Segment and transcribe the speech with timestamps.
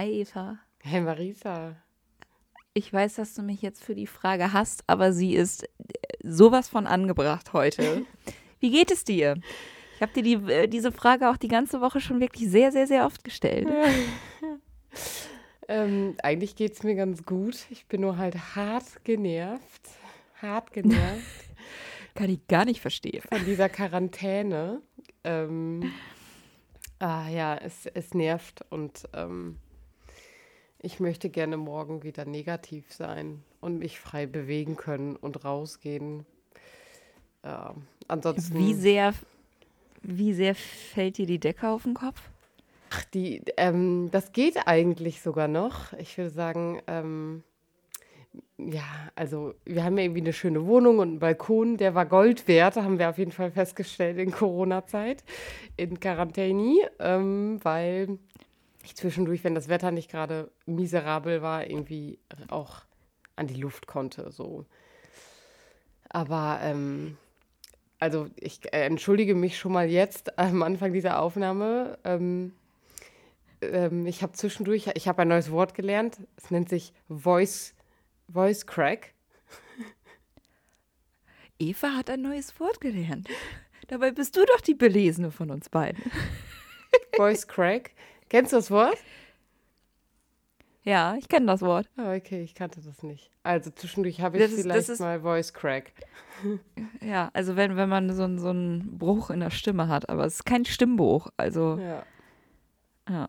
[0.00, 0.58] Hi Eva.
[0.78, 1.76] Hey Marisa.
[2.72, 5.68] Ich weiß, dass du mich jetzt für die Frage hast, aber sie ist äh,
[6.22, 8.06] sowas von angebracht heute.
[8.60, 9.36] Wie geht es dir?
[9.96, 12.86] Ich habe dir die, äh, diese Frage auch die ganze Woche schon wirklich sehr, sehr,
[12.86, 13.68] sehr oft gestellt.
[15.68, 17.66] ähm, eigentlich geht es mir ganz gut.
[17.68, 19.82] Ich bin nur halt hart genervt.
[20.40, 21.44] Hart genervt.
[22.14, 23.22] Kann ich gar nicht verstehen.
[23.28, 24.80] Von dieser Quarantäne.
[25.24, 25.92] Ähm,
[27.00, 29.58] ah ja, es, es nervt und ähm,
[30.82, 36.24] ich möchte gerne morgen wieder negativ sein und mich frei bewegen können und rausgehen.
[37.44, 37.74] Ja,
[38.08, 38.58] ansonsten.
[38.58, 39.14] Wie sehr,
[40.02, 42.20] wie sehr fällt dir die Decke auf den Kopf?
[42.90, 45.92] Ach, die, ähm, das geht eigentlich sogar noch.
[45.94, 47.44] Ich würde sagen, ähm,
[48.58, 52.48] ja, also wir haben ja irgendwie eine schöne Wohnung und einen Balkon, der war Gold
[52.48, 55.24] wert, haben wir auf jeden Fall festgestellt in Corona-Zeit,
[55.76, 58.18] in Quarantäne, ähm, weil
[58.82, 62.82] ich zwischendurch, wenn das Wetter nicht gerade miserabel war, irgendwie auch
[63.36, 64.30] an die Luft konnte.
[64.30, 64.66] So.
[66.08, 67.16] Aber ähm,
[67.98, 71.98] also ich äh, entschuldige mich schon mal jetzt am Anfang dieser Aufnahme.
[72.04, 72.52] Ähm,
[73.60, 76.18] ähm, ich habe zwischendurch, ich habe ein neues Wort gelernt.
[76.36, 77.74] Es nennt sich Voice,
[78.32, 79.12] Voice Crack.
[81.58, 83.28] Eva hat ein neues Wort gelernt.
[83.88, 86.02] Dabei bist du doch die Belesene von uns beiden.
[87.16, 87.90] Voice Crack.
[88.30, 88.96] Kennst du das Wort?
[90.82, 91.90] Ja, ich kenne das Wort.
[91.98, 93.30] Oh, okay, ich kannte das nicht.
[93.42, 95.92] Also zwischendurch habe ich das vielleicht ist, mal Voice Crack.
[97.02, 100.36] Ja, also wenn, wenn man so, so einen Bruch in der Stimme hat, aber es
[100.36, 101.28] ist kein Stimmbruch.
[101.36, 101.78] Also.
[101.78, 102.02] Ja.
[103.08, 103.28] Ja,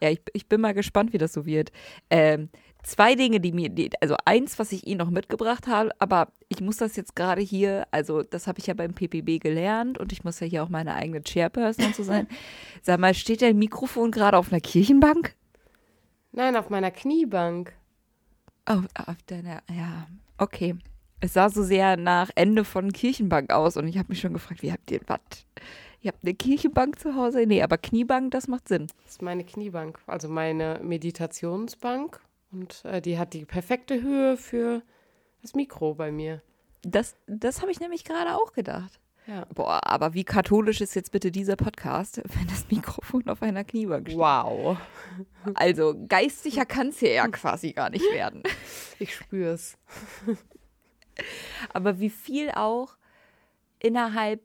[0.00, 1.70] ja ich, ich bin mal gespannt, wie das so wird.
[2.10, 2.48] Ähm,
[2.82, 6.60] zwei Dinge, die mir, die, also eins, was ich Ihnen noch mitgebracht habe, aber ich
[6.60, 10.24] muss das jetzt gerade hier, also das habe ich ja beim PPB gelernt und ich
[10.24, 12.26] muss ja hier auch meine eigene Chairperson so sein.
[12.82, 15.34] Sag mal, steht dein Mikrofon gerade auf einer Kirchenbank?
[16.32, 17.72] Nein, auf meiner Kniebank.
[18.68, 20.06] Oh, auf deiner, ja,
[20.38, 20.76] okay.
[21.20, 24.62] Es sah so sehr nach Ende von Kirchenbank aus und ich habe mich schon gefragt,
[24.62, 25.20] wie habt ihr was?
[26.00, 27.44] Ihr habt eine Kirchenbank zu Hause?
[27.46, 28.88] Nee, aber Kniebank, das macht Sinn.
[29.04, 32.20] Das ist meine Kniebank, also meine Meditationsbank
[32.52, 34.82] und äh, die hat die perfekte Höhe für
[35.40, 36.42] das Mikro bei mir.
[36.82, 39.00] Das, das habe ich nämlich gerade auch gedacht.
[39.26, 39.46] Ja.
[39.54, 44.08] Boah, aber wie katholisch ist jetzt bitte dieser Podcast, wenn das Mikrofon auf einer Kniebank
[44.08, 44.18] steht?
[44.18, 44.76] Wow.
[45.54, 48.42] Also geistiger kann es hier ja quasi gar nicht werden.
[48.98, 49.78] Ich spüre es.
[51.72, 52.96] Aber wie viel auch
[53.78, 54.40] innerhalb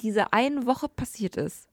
[0.00, 1.68] dieser einen Woche passiert ist.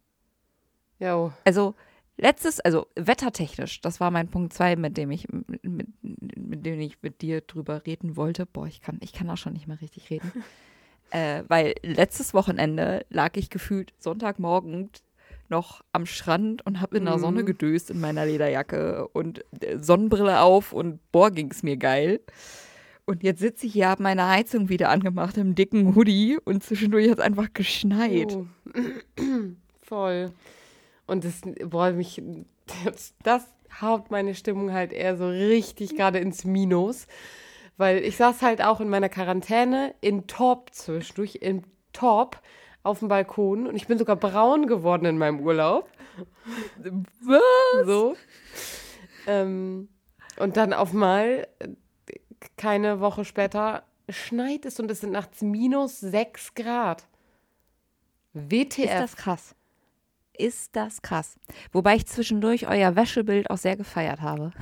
[0.99, 1.33] Ja.
[1.43, 1.75] Also
[2.17, 7.01] Letztes, also wettertechnisch, das war mein Punkt 2, mit dem ich mit, mit, dem ich
[7.01, 8.45] mit dir drüber reden wollte.
[8.45, 10.31] Boah, ich kann, ich kann auch schon nicht mehr richtig reden.
[11.11, 14.91] äh, weil letztes Wochenende lag ich gefühlt Sonntagmorgen
[15.49, 17.47] noch am Strand und habe in der Sonne mhm.
[17.47, 22.21] gedöst in meiner Lederjacke und äh, Sonnenbrille auf und boah, ging es mir geil.
[23.05, 27.09] Und jetzt sitze ich hier, habe meine Heizung wieder angemacht im dicken Hoodie und zwischendurch
[27.09, 28.33] hat es einfach geschneit.
[28.33, 28.45] Oh.
[29.81, 30.31] Voll.
[31.05, 32.21] Und das, boah, mich,
[32.85, 33.45] das, das
[33.81, 37.07] haut meine Stimmung halt eher so richtig gerade ins Minus.
[37.77, 42.41] Weil ich saß halt auch in meiner Quarantäne in Top zwischendurch, im Top
[42.83, 45.89] auf dem Balkon und ich bin sogar braun geworden in meinem Urlaub.
[47.21, 47.85] Was?
[47.85, 48.15] So.
[49.25, 49.89] Ähm,
[50.37, 51.47] und dann auf mal,
[52.57, 57.07] keine Woche später, schneit es und es sind nachts minus 6 Grad.
[58.33, 58.79] WTF.
[58.79, 59.55] Ist das krass
[60.37, 61.39] ist das krass.
[61.71, 64.51] Wobei ich zwischendurch euer Wäschebild auch sehr gefeiert habe.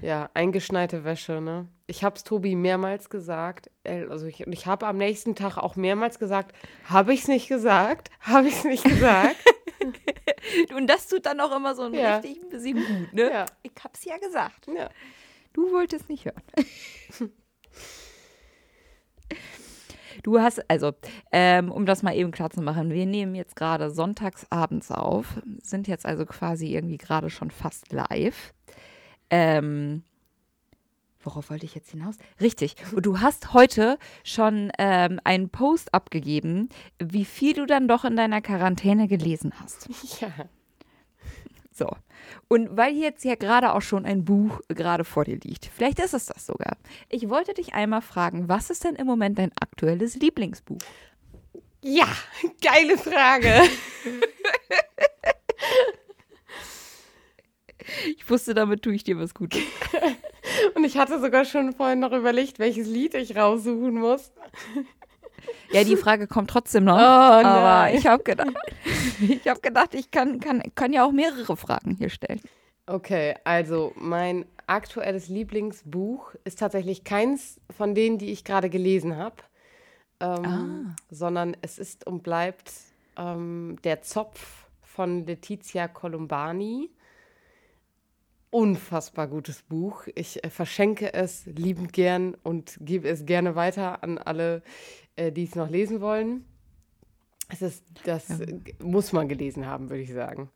[0.00, 1.66] Ja, eingeschneite Wäsche, ne?
[1.88, 3.68] Ich habe es Tobi mehrmals gesagt.
[3.84, 6.54] Also ich, ich habe am nächsten Tag auch mehrmals gesagt,
[6.84, 8.10] habe ich es nicht gesagt?
[8.20, 9.34] Habe ich es nicht gesagt?
[10.76, 12.18] Und das tut dann auch immer so ein ja.
[12.18, 13.30] richtig ein bisschen gut, ne?
[13.30, 13.46] Ja.
[13.64, 14.68] Ich hab's ja gesagt.
[14.68, 14.88] Ja.
[15.52, 16.42] Du wolltest nicht hören.
[20.22, 20.92] Du hast, also,
[21.32, 25.40] ähm, um das mal eben klar zu machen, wir nehmen jetzt gerade sonntags abends auf,
[25.62, 28.52] sind jetzt also quasi irgendwie gerade schon fast live.
[29.30, 30.02] Ähm,
[31.20, 32.16] worauf wollte ich jetzt hinaus?
[32.40, 32.76] Richtig.
[32.94, 36.68] Und du hast heute schon ähm, einen Post abgegeben,
[36.98, 39.88] wie viel du dann doch in deiner Quarantäne gelesen hast.
[40.20, 40.30] Ja.
[41.78, 41.88] So.
[42.48, 46.12] Und weil jetzt ja gerade auch schon ein Buch gerade vor dir liegt, vielleicht ist
[46.12, 46.76] es das sogar.
[47.08, 50.78] Ich wollte dich einmal fragen, was ist denn im Moment dein aktuelles Lieblingsbuch?
[51.80, 52.08] Ja,
[52.62, 53.62] geile Frage.
[58.16, 59.62] ich wusste, damit tue ich dir was Gutes.
[60.74, 64.32] Und ich hatte sogar schon vorhin noch überlegt, welches Lied ich raussuchen muss.
[65.70, 66.96] Ja, die Frage kommt trotzdem noch.
[66.96, 68.54] Oh, aber ich habe gedacht,
[69.20, 72.40] ich habe gedacht, ich kann, kann, kann ja auch mehrere Fragen hier stellen.
[72.86, 79.36] Okay, also mein aktuelles Lieblingsbuch ist tatsächlich keins von denen, die ich gerade gelesen habe,
[80.20, 80.96] ähm, Ah.
[81.10, 82.72] sondern es ist und bleibt
[83.16, 86.90] ähm, Der Zopf von Letizia Colombani.
[88.50, 90.04] Unfassbar gutes Buch.
[90.14, 94.62] Ich äh, verschenke es liebend gern und gebe es gerne weiter an alle,
[95.18, 96.44] äh, die es noch lesen wollen.
[97.50, 98.36] Es ist, das Ja.
[98.82, 100.50] muss man gelesen haben, würde ich sagen.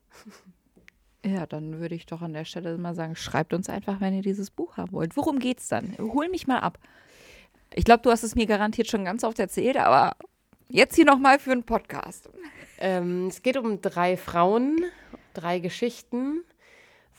[1.25, 4.23] Ja, dann würde ich doch an der Stelle mal sagen, schreibt uns einfach, wenn ihr
[4.23, 5.17] dieses Buch haben wollt.
[5.17, 5.97] Worum geht's dann?
[5.99, 6.79] Hol mich mal ab.
[7.75, 10.17] Ich glaube, du hast es mir garantiert schon ganz oft erzählt, aber
[10.69, 12.29] jetzt hier nochmal für einen Podcast.
[12.79, 14.85] Ähm, es geht um drei Frauen,
[15.32, 16.43] drei Geschichten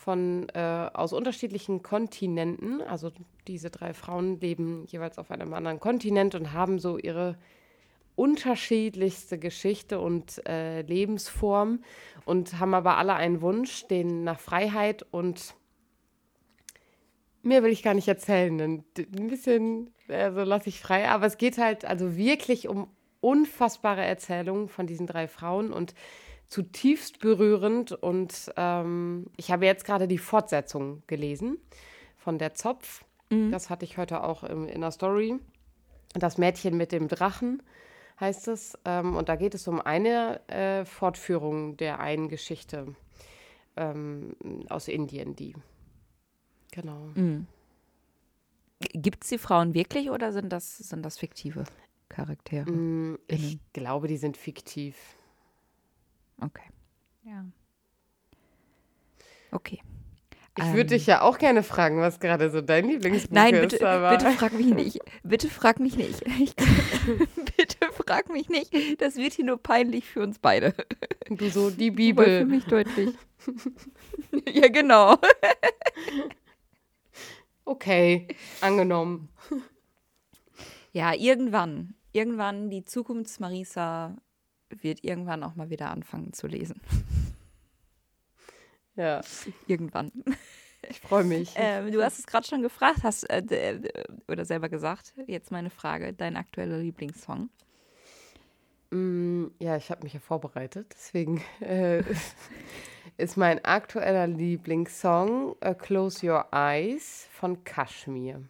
[0.04, 2.82] von äh, aus unterschiedlichen Kontinenten.
[2.82, 3.12] Also
[3.48, 7.38] diese drei Frauen leben jeweils auf einem anderen Kontinent und haben so ihre
[8.16, 11.84] unterschiedlichste Geschichte und äh, Lebensform
[12.26, 15.56] und haben aber alle einen Wunsch, den nach Freiheit und
[17.42, 18.60] mehr will ich gar nicht erzählen.
[18.60, 18.84] Ein,
[19.28, 21.10] bisschen, also lasse ich frei.
[21.10, 22.88] Aber es geht halt also wirklich um
[23.22, 25.96] unfassbare Erzählungen von diesen drei Frauen und
[26.54, 27.92] zutiefst berührend.
[27.92, 31.58] Und ähm, ich habe jetzt gerade die Fortsetzung gelesen
[32.18, 33.04] von Der Zopf.
[33.50, 35.40] Das hatte ich heute auch im, in der Story.
[36.14, 37.64] Das Mädchen mit dem Drachen
[38.20, 38.78] heißt es.
[38.86, 42.96] Ähm, und da geht es um eine äh, Fortführung der einen Geschichte
[43.76, 44.36] ähm,
[44.70, 45.56] aus Indien, die.
[46.72, 47.10] Genau.
[48.80, 51.64] Gibt es die Frauen wirklich oder sind das, sind das fiktive
[52.10, 52.70] Charaktere?
[52.70, 54.96] Mm, Ich glaube, die sind fiktiv.
[56.42, 56.64] Okay.
[57.24, 57.46] Ja.
[59.52, 59.82] Okay.
[60.58, 60.74] Ich Ähm.
[60.74, 63.72] würde dich ja auch gerne fragen, was gerade so dein Lieblingsbuch Nein, ist.
[63.72, 65.00] bitte, aber bitte frag mich nicht.
[65.24, 66.22] Bitte frag mich nicht.
[66.40, 66.56] Ich,
[67.58, 68.72] bitte frag mich nicht.
[69.02, 70.74] Das wird hier nur peinlich für uns beide.
[71.30, 72.46] du so die Aber für Bibel.
[72.46, 73.16] mich deutlich.
[74.54, 75.18] ja, genau.
[77.66, 78.28] Okay,
[78.62, 79.30] angenommen.
[80.92, 81.96] Ja, irgendwann.
[82.12, 84.16] Irgendwann, die Zukunfts-Marisa
[84.81, 86.81] wird irgendwann auch mal wieder anfangen zu lesen.
[88.96, 89.22] Ja,
[89.66, 90.12] Irgendwann.
[90.88, 91.54] ich freue mich.
[91.58, 95.16] Ähm, du hast es gerade schon gefragt, hast äh, äh, oder selber gesagt.
[95.25, 97.50] Jetzt meine Frage: Dein aktueller Lieblingssong?
[98.92, 102.04] Mm, ja, ich habe mich ja vorbereitet, deswegen äh,
[103.18, 108.44] ist mein aktueller Lieblingssong äh, Close Your Eyes von Kashmir.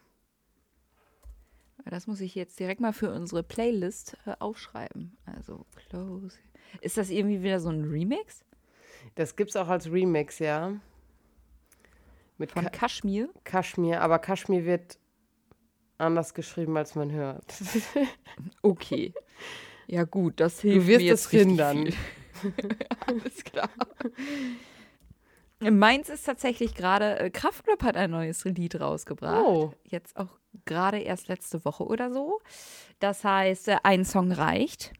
[1.86, 5.18] Das muss ich jetzt direkt mal für unsere Playlist äh, aufschreiben.
[5.26, 6.38] Also close.
[6.82, 8.44] Ist das irgendwie wieder so ein Remix
[9.16, 10.80] Das gibt's auch als Remix, ja.
[12.38, 13.30] Mit von Ka Kashmir?
[13.44, 14.98] Kashmir, aber Kashmir wird
[15.98, 17.46] anders geschrieben, als man hört.
[18.64, 19.14] Okay.
[19.86, 21.94] Ja gut, das hilft Du wirst mir es jetzt richtig hindern.
[23.06, 23.70] Alles klar.
[25.60, 29.46] Meins ist tatsächlich gerade, äh, Kraftklub hat ein neues Lied rausgebracht.
[29.46, 29.74] Oh.
[29.84, 32.40] Jetzt auch gerade erst letzte Woche oder so.
[33.00, 34.94] Das heißt, äh, ein Song reicht.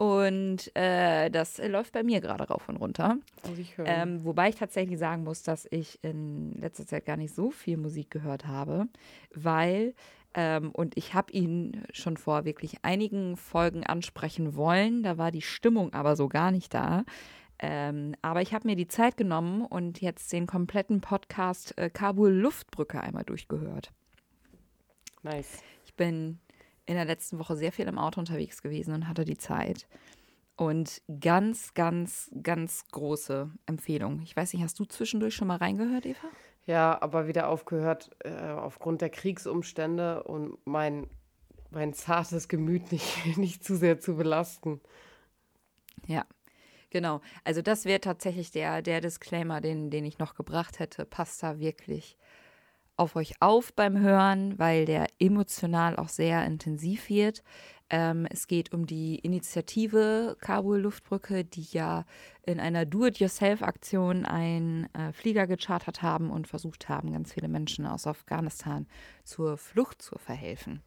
[0.00, 3.18] Und äh, das läuft bei mir gerade rauf und runter.
[3.58, 3.74] Ich.
[3.84, 7.76] Ähm, wobei ich tatsächlich sagen muss, dass ich in letzter Zeit gar nicht so viel
[7.76, 8.88] Musik gehört habe,
[9.34, 9.92] weil,
[10.32, 15.42] ähm, und ich habe ihn schon vor wirklich einigen Folgen ansprechen wollen, da war die
[15.42, 17.04] Stimmung aber so gar nicht da.
[17.58, 22.30] Ähm, aber ich habe mir die Zeit genommen und jetzt den kompletten Podcast äh, Kabul
[22.30, 23.92] Luftbrücke einmal durchgehört.
[25.22, 25.62] Nice.
[25.84, 26.38] Ich bin
[26.86, 29.86] in der letzten Woche sehr viel im Auto unterwegs gewesen und hatte die Zeit.
[30.56, 34.20] Und ganz, ganz, ganz große Empfehlung.
[34.22, 36.28] Ich weiß nicht, hast du zwischendurch schon mal reingehört, Eva?
[36.66, 41.08] Ja, aber wieder aufgehört äh, aufgrund der Kriegsumstände und mein,
[41.70, 44.80] mein zartes Gemüt nicht, nicht zu sehr zu belasten.
[46.06, 46.26] Ja,
[46.90, 47.22] genau.
[47.44, 51.06] Also das wäre tatsächlich der, der Disclaimer, den, den ich noch gebracht hätte.
[51.06, 52.18] Passt da wirklich
[53.00, 57.42] auf euch auf beim Hören, weil der emotional auch sehr intensiv wird.
[57.88, 62.04] Ähm, es geht um die Initiative Kabul Luftbrücke, die ja
[62.44, 68.06] in einer Do-it-yourself-Aktion einen äh, Flieger gechartert haben und versucht haben, ganz viele Menschen aus
[68.06, 68.86] Afghanistan
[69.24, 70.82] zur Flucht zu verhelfen.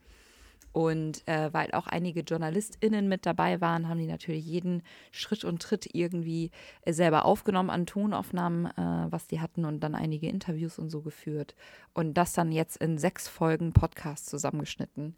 [0.73, 5.61] Und äh, weil auch einige JournalistInnen mit dabei waren, haben die natürlich jeden Schritt und
[5.61, 6.49] Tritt irgendwie
[6.81, 11.01] äh, selber aufgenommen an Tonaufnahmen, äh, was die hatten und dann einige Interviews und so
[11.01, 11.53] geführt.
[11.93, 15.15] Und das dann jetzt in sechs Folgen Podcast zusammengeschnitten.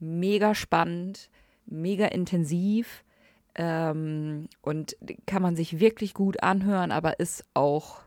[0.00, 1.30] Mega spannend,
[1.66, 3.04] mega intensiv
[3.54, 8.00] ähm, und kann man sich wirklich gut anhören, aber ist auch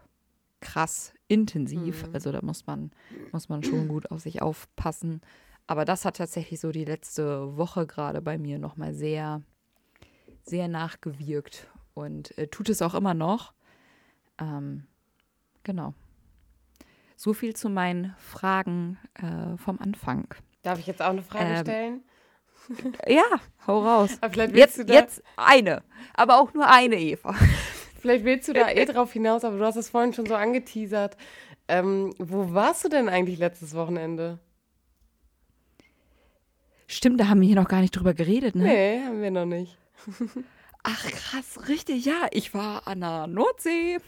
[0.59, 2.05] krass intensiv.
[2.13, 2.91] Also da muss man,
[3.31, 5.21] muss man schon gut auf sich aufpassen.
[5.67, 9.41] Aber das hat tatsächlich so die letzte Woche gerade bei mir nochmal sehr,
[10.43, 13.53] sehr nachgewirkt und äh, tut es auch immer noch.
[14.39, 14.87] Ähm,
[15.63, 15.93] genau.
[17.15, 20.27] so viel zu meinen Fragen äh, vom Anfang.
[20.63, 22.03] Darf ich jetzt auch eine Frage Ähm, stellen?
[23.07, 23.23] Ja,
[23.67, 24.17] hau raus.
[24.21, 27.33] Aber vielleicht willst, Jetzt, du da, jetzt eine, aber auch nur eine, Eva.
[27.99, 31.15] vielleicht willst du da eh drauf hinaus, aber du hast es vorhin schon so angeteasert.
[31.67, 34.39] Ähm, wo warst du denn eigentlich letztes Wochenende?
[36.87, 38.63] Stimmt, da haben wir hier noch gar nicht drüber geredet, ne?
[38.63, 39.77] Nee, haben wir noch nicht.
[40.83, 42.27] Ach krass, richtig, ja.
[42.31, 43.99] Ich war an der Nordsee.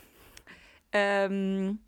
[0.92, 1.80] Ähm,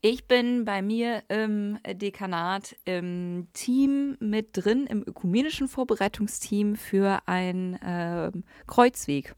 [0.00, 7.78] ich bin bei mir im Dekanat im Team mit drin, im ökumenischen Vorbereitungsteam für einen
[7.84, 9.34] ähm, Kreuzweg,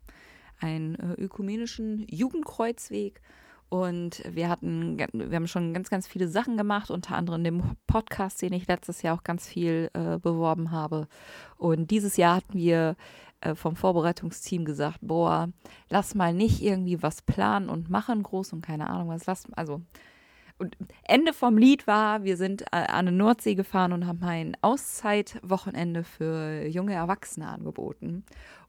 [0.61, 3.21] einen äh, ökumenischen Jugendkreuzweg.
[3.69, 8.41] Und wir hatten, wir haben schon ganz, ganz viele Sachen gemacht, unter anderem den Podcast,
[8.41, 11.07] den ich letztes Jahr auch ganz viel äh, beworben habe.
[11.57, 12.97] Und dieses Jahr hatten wir
[13.41, 15.51] äh, vom Vorbereitungsteam gesagt, boah,
[15.91, 19.83] lass mal nicht irgendwie was planen und machen groß und keine Ahnung was, lass, also
[20.59, 24.57] und Ende vom Lied war, wir sind äh, an die Nordsee gefahren und haben ein
[24.61, 28.25] Auszeitwochenende für junge Erwachsene angeboten.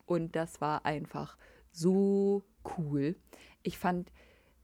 [0.06, 1.36] Und das war einfach
[1.72, 2.44] so
[2.78, 3.16] cool.
[3.64, 4.12] Ich fand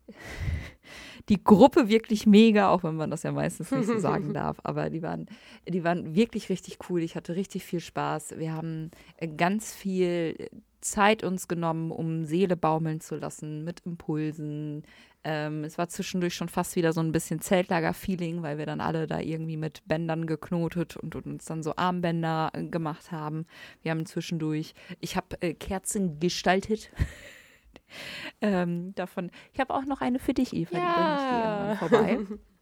[1.29, 4.59] die Gruppe wirklich mega, auch wenn man das ja meistens nicht so sagen darf.
[4.63, 5.27] Aber die waren,
[5.69, 7.03] die waren wirklich richtig cool.
[7.03, 8.39] Ich hatte richtig viel Spaß.
[8.39, 10.49] Wir haben äh, ganz viel
[10.81, 14.85] Zeit uns genommen, um Seele baumeln zu lassen mit Impulsen.
[15.25, 19.09] Ähm, es war zwischendurch schon fast wieder so ein bisschen Zeltlager-Feeling, weil wir dann alle
[19.09, 23.47] da irgendwie mit Bändern geknotet und, und uns dann so Armbänder äh, gemacht haben.
[23.83, 26.93] Wir haben zwischendurch, ich habe äh, Kerzen gestaltet.
[28.40, 32.19] ähm, davon, ich habe auch noch eine für dich, Eva, die bringe ich dir vorbei.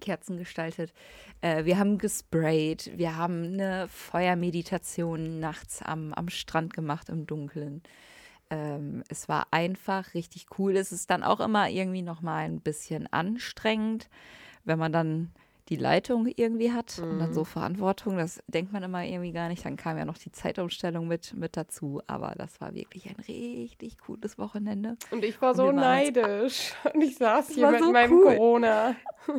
[0.00, 0.92] Kerzen gestaltet.
[1.40, 2.92] Äh, wir haben gesprayt.
[2.96, 7.82] Wir haben eine Feuermeditation nachts am, am Strand gemacht im Dunkeln.
[8.50, 10.76] Ähm, es war einfach richtig cool.
[10.76, 14.08] Es ist dann auch immer irgendwie noch mal ein bisschen anstrengend,
[14.64, 15.32] wenn man dann
[15.68, 18.16] die Leitung irgendwie hat und dann so Verantwortung.
[18.16, 19.64] Das denkt man immer irgendwie gar nicht.
[19.64, 22.00] Dann kam ja noch die Zeitumstellung mit, mit dazu.
[22.06, 24.96] Aber das war wirklich ein richtig cooles Wochenende.
[25.10, 26.72] Und ich war Und so neidisch.
[26.94, 28.24] Und ich saß hier mit so meinem cool.
[28.36, 28.94] Corona.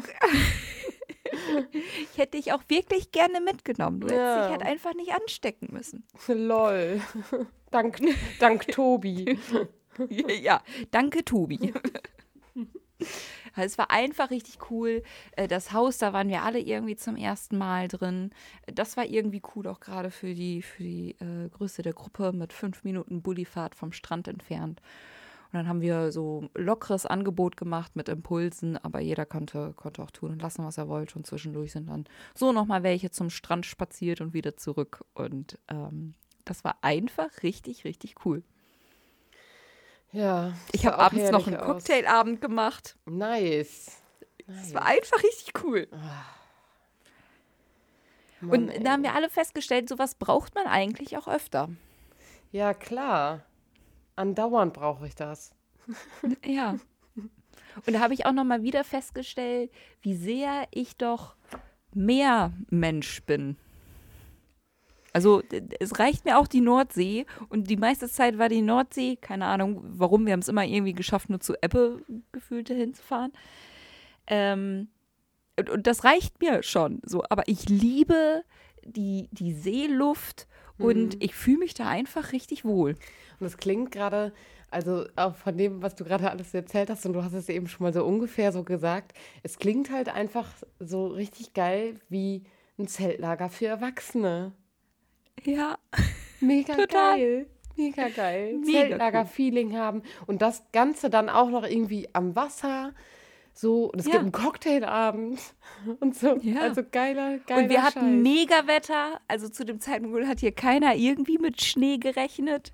[2.11, 3.99] Ich hätte dich auch wirklich gerne mitgenommen.
[3.99, 4.41] Du hättest Ja.
[4.43, 6.05] dich halt einfach nicht anstecken müssen.
[6.27, 7.01] Lol.
[7.71, 7.99] Dank,
[8.39, 9.37] dank Tobi.
[10.09, 11.73] ja, danke, Tobi.
[13.65, 15.03] Es war einfach richtig cool.
[15.33, 18.31] Äh, Das Haus, da waren wir alle irgendwie zum ersten Mal drin.
[18.65, 22.53] Das war irgendwie cool, auch gerade für die, für die äh, Größe der Gruppe mit
[22.53, 24.81] fünf Minuten Bullifahrt vom Strand entfernt.
[25.47, 30.11] Und dann haben wir so lockeres Angebot gemacht mit Impulsen, aber jeder konnte, konnte auch
[30.11, 31.15] tun und lassen, was er wollte.
[31.15, 35.05] Und zwischendurch sind dann so nochmal welche zum Strand spaziert und wieder zurück.
[35.13, 38.43] Und ähm, das war einfach richtig, richtig cool.
[40.11, 40.53] Ja.
[40.71, 41.65] Ich habe abends noch einen aus.
[41.65, 42.97] Cocktailabend gemacht.
[43.05, 43.91] Nice.
[44.47, 45.87] Es war einfach richtig cool.
[48.39, 48.83] Mann, Und ey.
[48.83, 51.69] da haben wir alle festgestellt, sowas braucht man eigentlich auch öfter.
[52.51, 53.43] Ja, klar.
[54.15, 55.53] Andauernd brauche ich das.
[56.45, 56.77] Ja.
[57.85, 59.71] Und da habe ich auch noch mal wieder festgestellt,
[60.01, 61.35] wie sehr ich doch
[61.93, 63.55] mehr Mensch bin.
[65.17, 65.41] Also
[65.79, 69.81] es reicht mir auch die Nordsee und die meiste Zeit war die Nordsee, keine Ahnung
[69.83, 73.33] warum, wir haben es immer irgendwie geschafft, nur zu Ebbe gefühlt dahin zu fahren.
[74.27, 74.89] Ähm,
[75.59, 78.43] und, und das reicht mir schon so, aber ich liebe
[78.85, 80.47] die, die Seeluft
[80.77, 82.91] und ich fühle mich da einfach richtig wohl.
[83.39, 84.33] Und es klingt gerade,
[84.69, 87.67] also auch von dem, was du gerade alles erzählt hast, und du hast es eben
[87.67, 90.47] schon mal so ungefähr so gesagt, es klingt halt einfach
[90.77, 92.43] so richtig geil wie
[92.77, 94.53] ein Zeltlager für Erwachsene.
[95.43, 95.77] Ja.
[96.39, 97.17] Mega Total.
[97.17, 97.47] geil.
[97.75, 98.57] Mega geil.
[98.57, 100.01] Mega Zeltlager-Feeling haben.
[100.25, 102.93] Und das Ganze dann auch noch irgendwie am Wasser.
[103.53, 104.13] So, und es Ja.
[104.13, 105.39] gibt einen Cocktailabend
[105.99, 106.37] und so.
[106.41, 106.61] Ja.
[106.61, 109.19] Also geiler, geiler Und wir hatten mega Wetter.
[109.27, 112.71] Also zu dem Zeitpunkt hat hier keiner irgendwie mit Schnee gerechnet.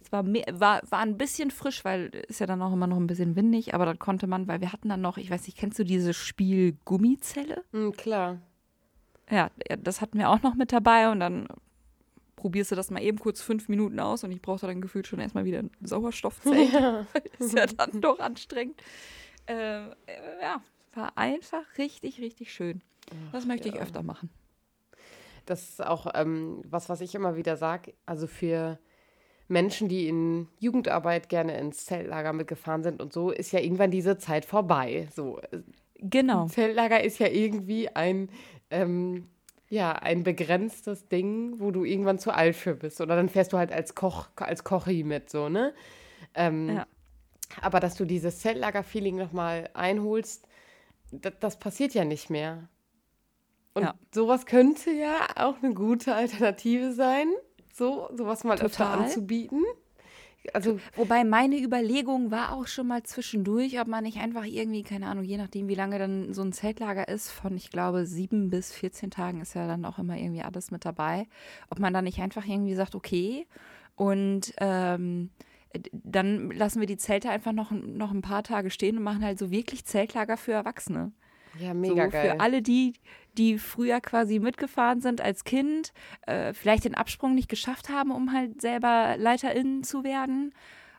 [0.00, 3.06] Es war, war, war ein bisschen frisch, weil ist ja dann auch immer noch ein
[3.06, 5.78] bisschen windig, aber dann konnte man, weil wir hatten dann noch, ich weiß nicht, kennst
[5.78, 7.64] du dieses Spiel Gummizelle?
[7.72, 8.38] Hm, klar.
[9.30, 9.50] Ja,
[9.82, 11.48] das hatten wir auch noch mit dabei und dann
[12.46, 15.18] probierst du das mal eben kurz fünf Minuten aus und ich brauchte dann gefühlt schon
[15.18, 16.72] erstmal wieder ein Sauerstoffzelt.
[16.72, 17.04] Ja.
[17.40, 18.80] ist ja dann doch anstrengend.
[19.48, 19.90] Äh, äh,
[20.40, 20.62] ja,
[20.94, 22.82] war einfach richtig, richtig schön.
[23.32, 23.80] Das möchte ich ja.
[23.80, 24.30] öfter machen.
[25.44, 27.94] Das ist auch ähm, was, was ich immer wieder sage.
[28.06, 28.78] Also für
[29.48, 34.18] Menschen, die in Jugendarbeit gerne ins Zeltlager mitgefahren sind und so, ist ja irgendwann diese
[34.18, 35.08] Zeit vorbei.
[35.12, 35.62] So, äh,
[35.98, 36.46] Genau.
[36.46, 38.28] Zeltlager ist ja irgendwie ein,
[38.70, 39.28] ähm,
[39.68, 43.00] ja, ein begrenztes Ding, wo du irgendwann zu alt für bist.
[43.00, 45.74] Oder dann fährst du halt als Koch, als Kochi mit, so, ne?
[46.34, 46.86] Ähm, Ja.
[47.62, 50.46] Aber dass du dieses Zeltlager-Feeling nochmal einholst,
[51.12, 52.68] das, passiert ja nicht mehr.
[53.74, 53.94] Und Ja.
[54.12, 57.28] sowas könnte ja auch eine gute Alternative sein,
[57.72, 58.98] so sowas mal öfter Total.
[59.04, 59.62] anzubieten.
[60.54, 65.06] Also Wobei meine Überlegung war auch schon mal zwischendurch, ob man nicht einfach irgendwie, keine
[65.08, 68.72] Ahnung, je nachdem, wie lange dann so ein Zeltlager ist, von ich glaube sieben bis
[68.72, 71.26] 14 Tagen ist ja dann auch immer irgendwie alles mit dabei,
[71.70, 73.46] ob man dann nicht einfach irgendwie sagt, okay,
[73.94, 75.30] und ähm,
[75.92, 79.38] dann lassen wir die Zelte einfach noch, noch ein paar Tage stehen und machen halt
[79.38, 81.12] so wirklich Zeltlager für Erwachsene.
[81.58, 82.30] Ja, mega so geil.
[82.30, 82.94] Für alle die,
[83.36, 88.32] die früher quasi mitgefahren sind als Kind, äh, vielleicht den Absprung nicht geschafft haben, um
[88.32, 90.54] halt selber LeiterInnen zu werden.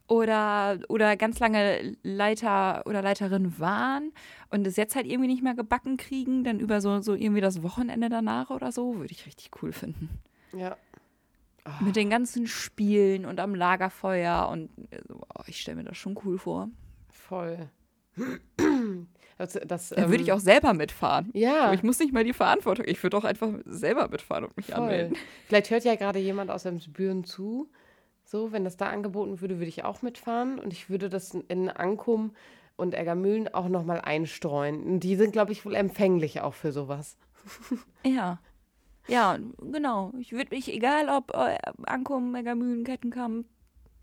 [0.09, 4.13] Oder, oder ganz lange Leiter oder Leiterin waren
[4.49, 7.61] und es jetzt halt irgendwie nicht mehr gebacken kriegen, dann über so, so irgendwie das
[7.61, 10.07] Wochenende danach oder so, würde ich richtig cool finden.
[10.53, 10.77] Ja.
[11.81, 14.69] Mit den ganzen Spielen und am Lagerfeuer und
[15.09, 16.69] oh, ich stelle mir das schon cool vor.
[17.09, 17.69] Voll.
[19.37, 21.25] Das, das, Da würde ich auch selber mitfahren.
[21.33, 22.85] Ähm, Ja, Aber ich muss nicht mal die Verantwortung.
[22.87, 24.75] Ich würde doch einfach selber mitfahren und mich voll.
[24.75, 25.15] anmelden.
[25.47, 27.69] Vielleicht hört ja gerade jemand aus Emsbüren zu.
[28.23, 31.69] So, wenn das da angeboten würde, würde ich auch mitfahren und ich würde das in
[31.69, 32.35] Ankum
[32.75, 34.83] und Eggermühlen auch nochmal einstreuen.
[34.83, 37.17] Und Die sind, glaube ich, wohl empfänglich auch für sowas.
[38.05, 38.39] Ja.
[39.07, 39.37] Ja,
[39.71, 40.11] genau.
[40.19, 43.45] Ich würde mich, egal ob äh, Ankommen, Megamühlen, Kettenkamp,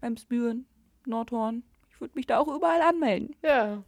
[0.01, 0.65] Emsbüren,
[1.05, 3.35] Nordhorn, ich würde mich da auch überall anmelden.
[3.43, 3.83] Ja.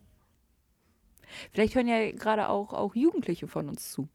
[1.52, 4.08] Vielleicht hören ja gerade auch, auch Jugendliche von uns zu.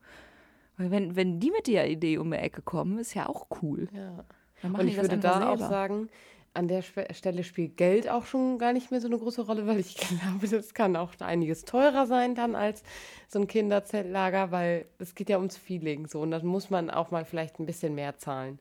[0.78, 3.88] Weil wenn, wenn die mit der Idee um die Ecke kommen, ist ja auch cool.
[3.94, 4.24] ja.
[4.64, 5.70] Und ich würde da auch selber.
[5.70, 6.10] sagen,
[6.54, 9.80] an der Stelle spielt Geld auch schon gar nicht mehr so eine große Rolle, weil
[9.80, 12.84] ich glaube, das kann auch einiges teurer sein dann als
[13.28, 17.12] so ein Kinderzeltlager, weil es geht ja ums Feeling so und dann muss man auch
[17.12, 18.60] mal vielleicht ein bisschen mehr zahlen.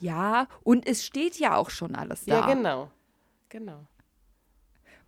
[0.00, 2.40] Ja, und es steht ja auch schon alles da.
[2.40, 2.90] Ja, genau.
[3.48, 3.86] Genau.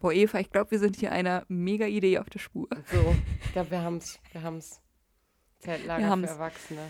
[0.01, 2.69] Boah, Eva, ich glaube, wir sind hier einer mega Idee auf der Spur.
[2.87, 4.21] So, ich glaube, wir haben es.
[4.33, 4.81] Wir haben es.
[5.59, 6.31] Zeltlager Wir für haben's.
[6.31, 6.89] Erwachsene.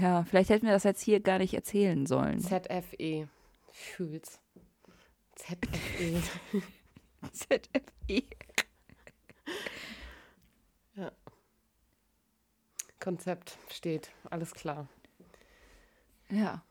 [0.00, 2.40] Ja, vielleicht hätten wir das jetzt hier gar nicht erzählen sollen.
[2.40, 3.28] ZFE.
[3.72, 4.40] Fühl's.
[5.36, 6.22] ZFE.
[7.32, 8.22] ZFE.
[13.00, 14.10] Konzept steht.
[14.30, 14.88] Alles klar.
[16.30, 16.64] Ja.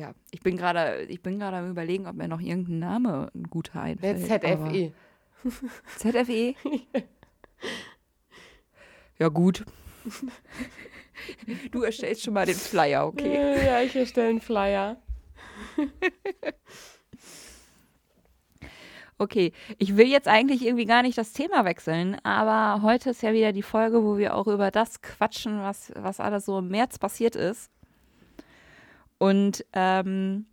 [0.00, 3.42] Ja, ich bin gerade, ich bin gerade am überlegen, ob mir noch irgendein Name ein
[3.42, 4.24] guter einfällt.
[4.24, 4.94] ZFE.
[5.98, 6.54] ZFE?
[9.18, 9.66] ja, gut.
[11.70, 13.62] Du erstellst schon mal den Flyer, okay?
[13.62, 14.96] Ja, ich erstelle einen Flyer.
[19.22, 23.34] Okay, ich will jetzt eigentlich irgendwie gar nicht das Thema wechseln, aber heute ist ja
[23.34, 26.98] wieder die Folge, wo wir auch über das quatschen, was, was alles so im März
[26.98, 27.70] passiert ist.
[29.20, 30.46] Und ähm,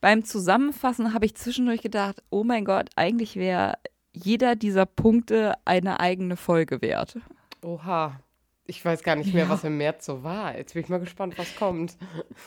[0.00, 3.74] beim Zusammenfassen habe ich zwischendurch gedacht, oh mein Gott, eigentlich wäre
[4.12, 7.16] jeder dieser Punkte eine eigene Folge wert.
[7.62, 8.20] Oha.
[8.66, 9.50] Ich weiß gar nicht mehr, Ja.
[9.50, 10.56] was im März so war.
[10.58, 11.96] Jetzt bin ich mal gespannt, was kommt.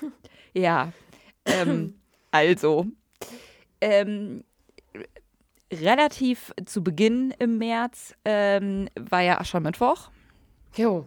[0.53, 0.91] Ja,
[1.45, 1.93] ähm,
[2.31, 2.87] also,
[3.81, 4.43] ähm,
[5.71, 10.09] relativ zu Beginn im März ähm, war ja Aschermittwoch.
[10.75, 11.05] Jo.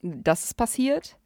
[0.00, 1.18] Das ist passiert.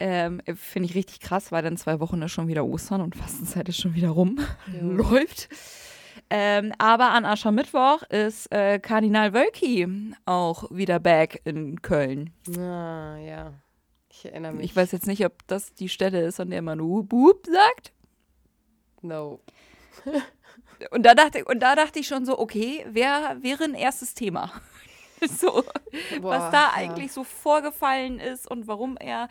[0.00, 3.68] Ähm, Finde ich richtig krass, weil dann zwei Wochen ist schon wieder Ostern und Fastenzeit
[3.68, 4.38] ist schon wieder rum.
[4.72, 4.92] Jo.
[4.92, 5.48] Läuft.
[6.30, 9.88] Ähm, aber an Aschermittwoch ist äh, Kardinal Wölki
[10.24, 12.32] auch wieder back in Köln.
[12.56, 13.54] Ah, ja.
[14.10, 14.66] Ich erinnere mich.
[14.66, 17.92] Ich weiß jetzt nicht, ob das die Stelle ist, an der man Hup sagt.
[19.02, 19.40] No.
[20.90, 24.52] Und da dachte, und da dachte ich schon so, okay, wer wäre ein erstes Thema?
[25.28, 25.64] so,
[26.20, 26.72] Boah, was da ja.
[26.74, 29.28] eigentlich so vorgefallen ist und warum er,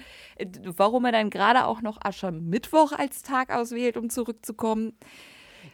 [0.64, 4.98] warum er dann gerade auch noch Aschermittwoch als Tag auswählt, um zurückzukommen.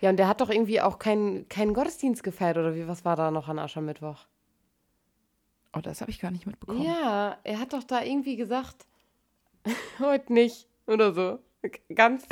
[0.01, 2.87] Ja, und der hat doch irgendwie auch keinen keinen Gottesdienst gefeiert, oder wie?
[2.87, 4.25] Was war da noch an Aschermittwoch?
[5.75, 6.83] Oh, das habe ich gar nicht mitbekommen.
[6.83, 8.85] Ja, er hat doch da irgendwie gesagt,
[9.99, 11.39] heute nicht oder so.
[11.95, 12.25] Ganz.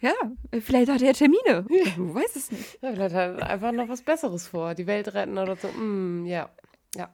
[0.00, 0.12] Ja,
[0.60, 1.66] vielleicht hat er Termine.
[1.96, 2.78] Du weißt es nicht.
[2.82, 4.74] Ja, vielleicht hat er einfach noch was Besseres vor.
[4.74, 5.68] Die Welt retten oder so.
[5.68, 6.48] Mm, ja.
[6.94, 7.10] Ja.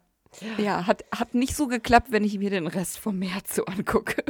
[0.58, 4.22] Ja, hat, hat nicht so geklappt, wenn ich mir den Rest vom März so angucke.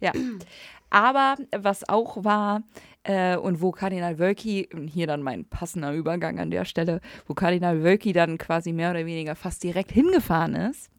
[0.00, 0.12] Ja.
[0.90, 2.62] Aber was auch war,
[3.02, 7.82] äh, und wo Kardinal Wölki, hier dann mein passender Übergang an der Stelle, wo Kardinal
[7.82, 10.90] Wölki dann quasi mehr oder weniger fast direkt hingefahren ist,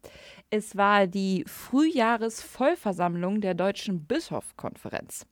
[0.50, 5.26] es war die Frühjahresvollversammlung der Deutschen Bischofskonferenz.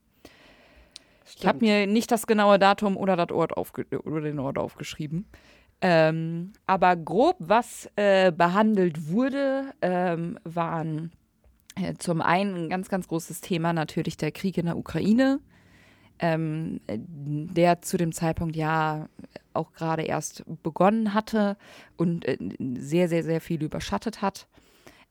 [1.37, 5.27] Ich habe mir nicht das genaue Datum oder, das Ort oder den Ort aufgeschrieben.
[5.81, 11.13] Ähm, aber grob, was äh, behandelt wurde, ähm, waren
[11.77, 15.41] äh, zum einen ein ganz, ganz großes Thema natürlich der Krieg in der Ukraine,
[16.19, 19.09] ähm, äh, der zu dem Zeitpunkt ja
[19.53, 21.57] auch gerade erst begonnen hatte
[21.97, 22.39] und äh,
[22.79, 24.49] sehr, sehr, sehr viel überschattet hat.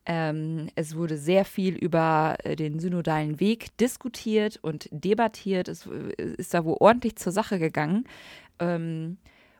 [0.09, 5.67] Ähm, es wurde sehr viel über äh, den synodalen Weg diskutiert und debattiert.
[5.67, 8.05] Es äh, ist da wohl ordentlich zur Sache gegangen.
[8.59, 9.17] Ähm,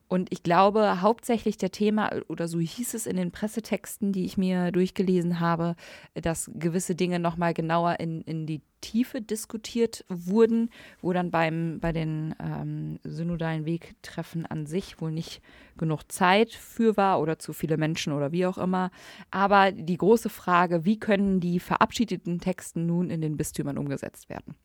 [0.10, 4.38] und ich glaube, hauptsächlich der Thema, oder so hieß es in den Pressetexten, die ich
[4.38, 5.76] mir durchgelesen habe,
[6.14, 10.70] dass gewisse Dinge nochmal genauer in, in die Tiefe diskutiert wurden,
[11.02, 15.42] wo dann beim, bei den ähm, synodalen Wegtreffen an sich wohl nicht
[15.78, 18.92] genug Zeit für war oder zu viele Menschen oder wie auch immer.
[19.30, 24.56] Aber die große Frage, wie können die verabschiedeten Texten nun in den Bistümern umgesetzt werden?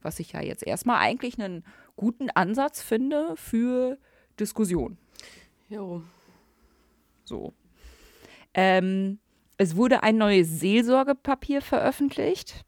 [0.00, 1.64] Was ich ja jetzt erstmal eigentlich einen
[1.96, 3.98] guten Ansatz finde für
[4.40, 4.96] Diskussion.
[5.68, 6.02] Jo.
[7.24, 7.52] So.
[8.54, 9.18] Ähm,
[9.56, 12.64] es wurde ein neues Seelsorgepapier veröffentlicht.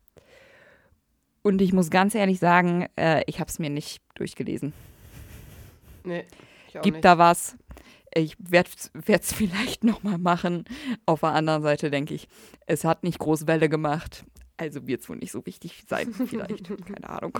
[1.42, 4.72] Und ich muss ganz ehrlich sagen, äh, ich habe es mir nicht durchgelesen.
[6.04, 6.24] Nee,
[6.68, 7.04] ich auch Gibt nicht.
[7.04, 7.56] da was?
[8.14, 8.70] Ich werde
[9.06, 10.64] es vielleicht nochmal machen.
[11.06, 12.28] Auf der anderen Seite denke ich,
[12.66, 14.24] es hat nicht groß Welle gemacht.
[14.56, 16.68] Also wird es wohl nicht so wichtig sein, vielleicht.
[16.86, 17.38] Keine Ahnung.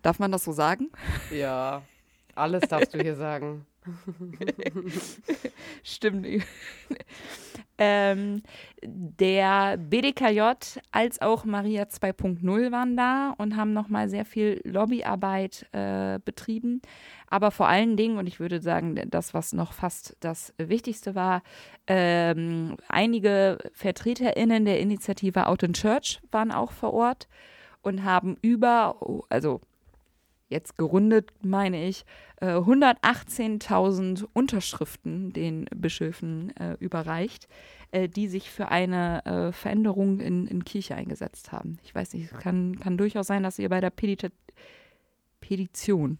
[0.00, 0.90] Darf man das so sagen?
[1.30, 1.82] Ja,
[2.38, 3.66] alles darfst du hier sagen.
[5.82, 6.26] Stimmt.
[7.78, 8.42] ähm,
[8.82, 10.40] der BDKJ
[10.90, 16.82] als auch Maria 2.0 waren da und haben nochmal sehr viel Lobbyarbeit äh, betrieben.
[17.28, 21.42] Aber vor allen Dingen, und ich würde sagen, das, was noch fast das Wichtigste war,
[21.86, 27.28] ähm, einige VertreterInnen der Initiative Out in Church waren auch vor Ort
[27.82, 28.96] und haben über,
[29.28, 29.60] also
[30.48, 32.04] jetzt gerundet meine ich,
[32.40, 37.48] äh, 118.000 Unterschriften den Bischöfen äh, überreicht,
[37.90, 41.78] äh, die sich für eine äh, Veränderung in, in Kirche eingesetzt haben.
[41.84, 44.28] Ich weiß nicht, es kann, kann durchaus sein, dass ihr bei der Pedita
[45.40, 46.18] Petition,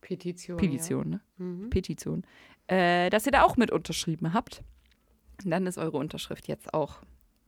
[0.00, 0.56] Petition.
[0.58, 1.20] Petition, ne?
[1.38, 1.44] Ja.
[1.44, 1.70] Mhm.
[1.70, 2.24] Petition,
[2.66, 4.62] äh, dass ihr da auch mit unterschrieben habt.
[5.44, 7.00] Und dann ist eure Unterschrift jetzt auch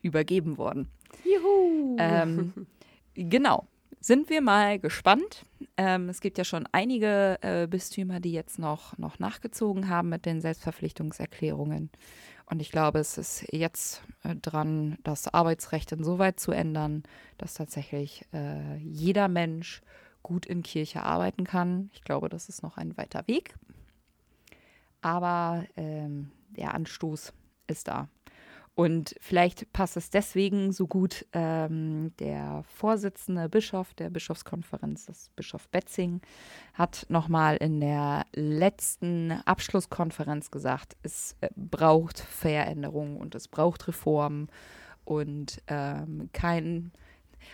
[0.03, 0.89] übergeben worden.
[1.25, 1.97] Juhu.
[1.99, 2.53] Ähm,
[3.15, 3.67] genau.
[4.03, 5.45] Sind wir mal gespannt.
[5.77, 10.25] Ähm, es gibt ja schon einige äh, Bistümer, die jetzt noch, noch nachgezogen haben mit
[10.25, 11.91] den Selbstverpflichtungserklärungen.
[12.47, 17.03] Und ich glaube, es ist jetzt äh, dran, das Arbeitsrecht insoweit zu ändern,
[17.37, 19.83] dass tatsächlich äh, jeder Mensch
[20.23, 21.91] gut in Kirche arbeiten kann.
[21.93, 23.55] Ich glaube, das ist noch ein weiter Weg.
[25.03, 27.35] Aber ähm, der Anstoß
[27.67, 28.09] ist da.
[28.75, 31.27] Und vielleicht passt es deswegen so gut.
[31.33, 36.21] Ähm, der Vorsitzende Bischof der Bischofskonferenz, das Bischof Betzing,
[36.75, 44.49] hat nochmal in der letzten Abschlusskonferenz gesagt, es äh, braucht Veränderungen und es braucht Reformen
[45.05, 46.93] und ähm, kein.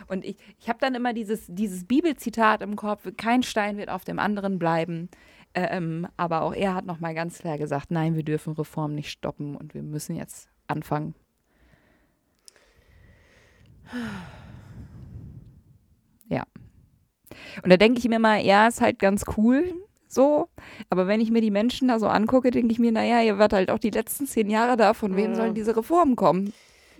[0.09, 4.05] Und ich, ich habe dann immer dieses, dieses Bibelzitat im Kopf, kein Stein wird auf
[4.05, 5.09] dem anderen bleiben.
[5.55, 9.57] Ähm, aber auch er hat nochmal ganz klar gesagt, nein, wir dürfen Reformen nicht stoppen
[9.57, 11.14] und wir müssen jetzt anfangen.
[16.29, 16.44] Ja.
[17.62, 19.74] Und da denke ich mir immer, ja, ist halt ganz cool
[20.09, 20.48] so.
[20.90, 23.52] Aber wenn ich mir die Menschen da so angucke, denke ich mir, naja, ihr wart
[23.52, 25.37] halt auch die letzten zehn Jahre da, von wem Ja.
[25.37, 26.52] sollen diese Reformen kommen?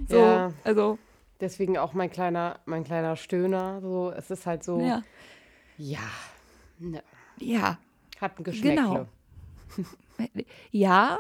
[0.09, 0.53] So, Ja.
[0.65, 0.99] also,
[1.41, 3.81] Deswegen auch mein kleiner, mein kleiner Stöhner.
[3.83, 5.03] So, es ist halt so, ja,
[5.77, 5.99] ja.
[6.79, 7.03] ne,
[7.39, 7.79] Ja,
[8.21, 8.75] hat ein Geschmäckle.
[8.77, 9.07] Genau.
[10.71, 11.19] ja.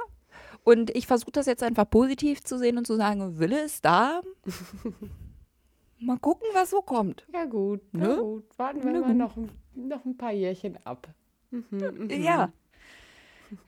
[0.67, 4.21] Und ich versuche das jetzt einfach positiv zu sehen und zu sagen, Wille ist da.
[6.01, 7.25] Mal gucken, was so kommt.
[7.33, 8.09] Ja gut, Ne?
[8.09, 8.45] na gut.
[8.59, 9.17] Warten wir Na mal gut.
[9.17, 11.07] noch, ein- noch ein paar Jährchen ab.
[11.53, 12.11] Mhm, mhm.
[12.11, 12.53] Ja.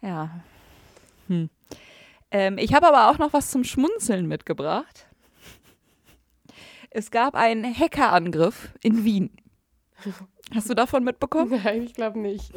[0.02, 0.40] Ja.
[1.28, 1.48] Hm.
[2.32, 5.06] Ähm, ich habe aber auch noch was zum Schmunzeln mitgebracht.
[6.90, 9.30] Es gab einen Hackerangriff in Wien.
[10.54, 11.60] Hast du davon mitbekommen?
[11.64, 12.52] Nein, ich glaube nicht.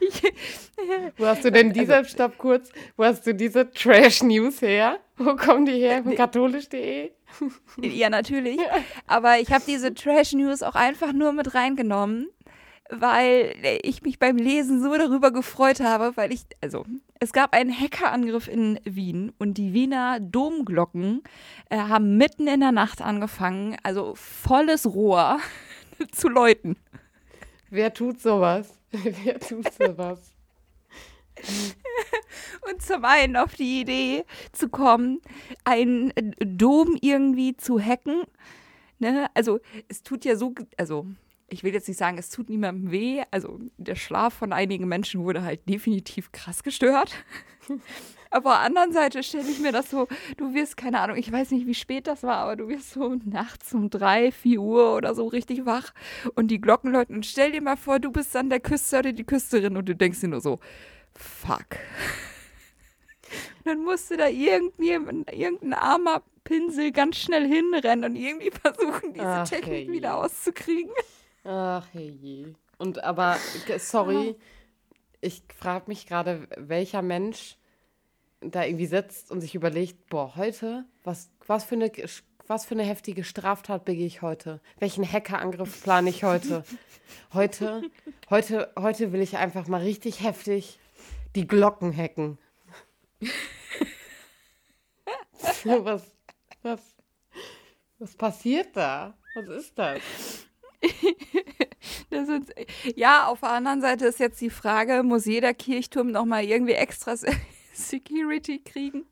[0.00, 0.22] Ich,
[1.16, 4.98] Wo hast du denn Also diese, stopp kurz, wo hast du diese Trash-News her?
[5.16, 6.02] Wo kommen die her?
[6.02, 7.10] Von katholisch.de?
[7.82, 8.58] ja, natürlich.
[9.06, 12.28] Aber ich habe diese Trash-News auch einfach nur mit reingenommen,
[12.90, 16.84] weil ich mich beim Lesen so darüber gefreut habe, weil ich, also,
[17.20, 21.22] es gab einen Hackerangriff in Wien und die Wiener Domglocken
[21.68, 25.38] äh, haben mitten in der Nacht angefangen, also volles Rohr
[26.12, 26.76] zu läuten.
[27.70, 28.78] Wer tut sowas?
[28.90, 30.32] Wer tut sowas?
[32.70, 35.20] Und zum einen auf die Idee zu kommen,
[35.64, 38.22] einen Dom irgendwie zu hacken.
[38.98, 39.30] Ne?
[39.34, 41.06] Also es tut ja so, also
[41.48, 43.22] ich will jetzt nicht sagen, es tut niemandem weh.
[43.30, 47.12] Also der Schlaf von einigen Menschen wurde halt definitiv krass gestört.
[48.30, 51.50] Auf der anderen Seite stelle ich mir das so, du wirst, keine Ahnung, ich weiß
[51.50, 55.14] nicht, wie spät das war, aber du wirst so nachts um drei, vier Uhr oder
[55.14, 55.92] so richtig wach
[56.34, 59.12] und die Glocken läuten und stell dir mal vor, du bist dann der Küster oder
[59.12, 60.60] die Küsterin und du denkst dir nur so,
[61.14, 61.76] fuck.
[63.64, 69.48] dann musste da irgendjemand, irgendein armer Pinsel ganz schnell hinrennen und irgendwie versuchen, diese Ach,
[69.48, 69.92] Technik hey.
[69.92, 70.92] wieder auszukriegen.
[71.44, 72.54] Ach je.
[72.78, 73.36] Und aber,
[73.78, 74.36] sorry,
[75.20, 77.56] ich frage mich gerade, welcher Mensch
[78.40, 81.92] da irgendwie sitzt und sich überlegt, boah, heute, was, was, für eine,
[82.46, 84.60] was für eine heftige Straftat begehe ich heute?
[84.78, 86.64] Welchen Hackerangriff plane ich heute?
[87.34, 87.82] Heute,
[88.30, 90.78] heute, heute will ich einfach mal richtig heftig
[91.34, 92.38] die Glocken hacken.
[95.64, 96.02] was,
[96.62, 96.80] was,
[97.98, 99.14] was passiert da?
[99.34, 100.00] Was ist das?
[102.10, 102.52] Das ist,
[102.96, 107.14] ja, auf der anderen Seite ist jetzt die Frage, muss jeder Kirchturm nochmal irgendwie extra
[107.72, 109.04] Security kriegen?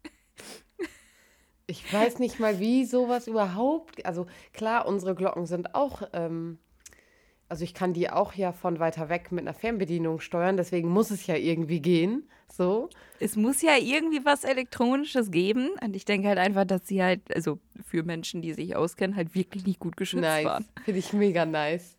[1.66, 4.04] Ich weiß nicht mal, wie sowas überhaupt.
[4.06, 6.02] Also klar, unsere Glocken sind auch.
[6.14, 6.58] Ähm,
[7.48, 11.10] also ich kann die auch ja von weiter weg mit einer Fernbedienung steuern, deswegen muss
[11.10, 12.28] es ja irgendwie gehen.
[12.50, 12.88] So.
[13.20, 15.70] Es muss ja irgendwie was Elektronisches geben.
[15.82, 19.34] Und ich denke halt einfach, dass sie halt, also für Menschen, die sich auskennen, halt
[19.34, 20.44] wirklich nicht gut geschützt Nice.
[20.46, 20.66] waren.
[20.84, 21.96] Finde ich mega nice.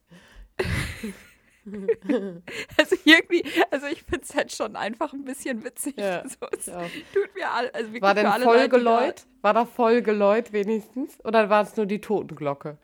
[2.77, 5.95] Also irgendwie, also ich finde es halt schon einfach ein bisschen witzig.
[5.97, 6.89] Ja, so, es auch.
[7.13, 9.25] tut mir all, also War denn Vollgeläut?
[9.41, 11.23] War da Vollgeläut wenigstens?
[11.23, 12.77] Oder war es nur die Totenglocke?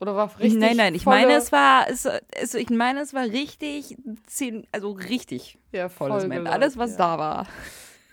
[0.00, 3.24] Oder war richtig Nein, nein, ich meine, es war, es, also ich meine, es war
[3.24, 6.48] richtig, zehn, also richtig ja, volles Moment.
[6.48, 6.96] Alles, was ja.
[6.96, 7.46] da war.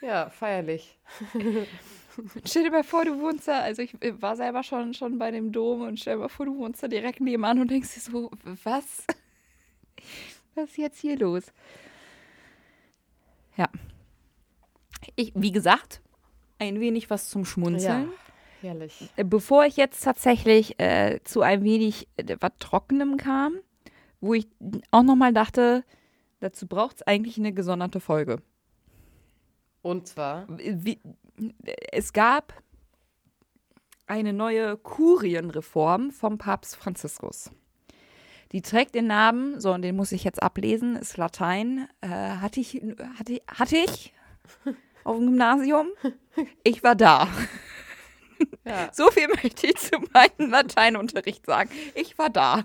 [0.02, 1.00] Ja, feierlich.
[2.46, 5.52] Stell dir mal vor, du wohnst da, also ich war selber schon, schon bei dem
[5.52, 8.32] Dom und stell dir mal vor, du wohnst da direkt nebenan und denkst dir so,
[8.64, 9.06] was?
[10.58, 11.54] Was ist jetzt hier los?
[13.58, 13.70] Ja.
[15.16, 16.02] Ich, wie gesagt,
[16.58, 18.12] ein wenig was zum Schmunzeln.
[18.62, 19.08] Herrlich.
[19.18, 23.60] Äh, Bevor ich jetzt tatsächlich äh, zu ein wenig äh, was Trockenem kam,
[24.20, 24.48] wo ich
[24.90, 25.84] auch nochmal dachte,
[26.40, 28.42] dazu braucht es eigentlich eine gesonderte Folge.
[29.84, 31.00] Und zwar, Wie,
[31.92, 32.64] es gab
[34.08, 37.52] eine neue Kurienreform vom Papst Franziskus.
[38.52, 41.88] Die trägt den Namen, so, und den muss ich jetzt ablesen, ist Latein.
[42.02, 42.82] Äh, hatte, ich,
[43.20, 44.14] hatte, hatte ich
[45.04, 45.88] auf dem Gymnasium?
[46.64, 47.28] Ich war da.
[48.66, 51.70] ja, So viel möchte ich zu meinem Lateinunterricht sagen.
[51.96, 52.64] Ich war da.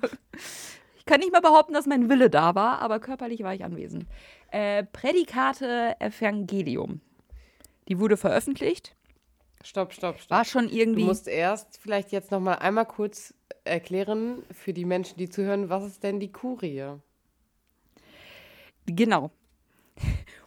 [0.97, 4.07] Ich kann nicht mal behaupten, dass mein Wille da war, aber körperlich war ich anwesend.
[4.53, 7.01] Äh, Prädikate Evangelium.
[7.89, 8.95] Die wurde veröffentlicht.
[9.65, 10.31] stopp, stopp, stopp.
[10.31, 11.03] War schon Du irgendwie.
[11.05, 15.85] musst erst vielleicht jetzt noch mal einmal kurz erklären für die Menschen, die zuhören, was
[15.85, 16.97] ist denn die Kurie?
[18.87, 19.31] Genau.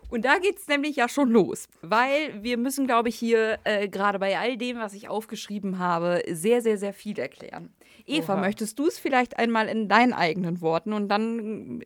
[0.10, 3.90] Und da geht es nämlich ja schon los, weil wir müssen, glaube ich, hier äh,
[3.90, 7.74] gerade bei all dem, was ich aufgeschrieben habe, sehr, sehr, sehr viel erklären.
[8.06, 8.42] Eva, Oha.
[8.42, 11.84] möchtest du es vielleicht einmal in deinen eigenen Worten und dann.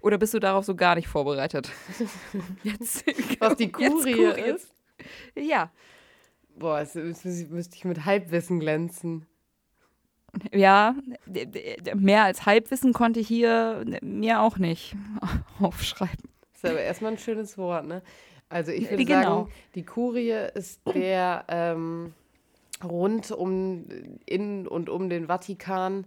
[0.00, 1.70] Oder bist du darauf so gar nicht vorbereitet?
[2.62, 3.04] Jetzt,
[3.40, 4.40] Was die jetzt Kurie Kurie.
[4.42, 4.72] ist?
[5.34, 5.70] Ja,
[6.60, 9.26] Boah, es müsste ich mit Halbwissen glänzen.
[10.52, 10.94] Ja,
[11.94, 14.94] mehr als Halbwissen konnte ich hier mir auch nicht
[15.60, 16.28] aufschreiben.
[16.54, 18.02] Ist aber erstmal ein schönes Wort, ne?
[18.48, 19.44] Also ich würde Genau.
[19.44, 22.12] sagen, die Kurie ist der ähm,
[22.82, 23.84] rund um
[24.26, 26.04] in und um den Vatikan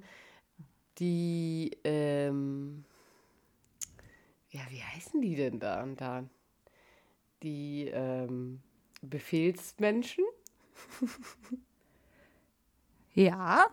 [0.99, 2.83] die ähm,
[4.51, 6.23] ja, wie heißen die denn da und da?
[7.41, 8.61] Die ähm,
[9.01, 10.23] Befehlsmenschen?
[13.15, 13.67] Ja,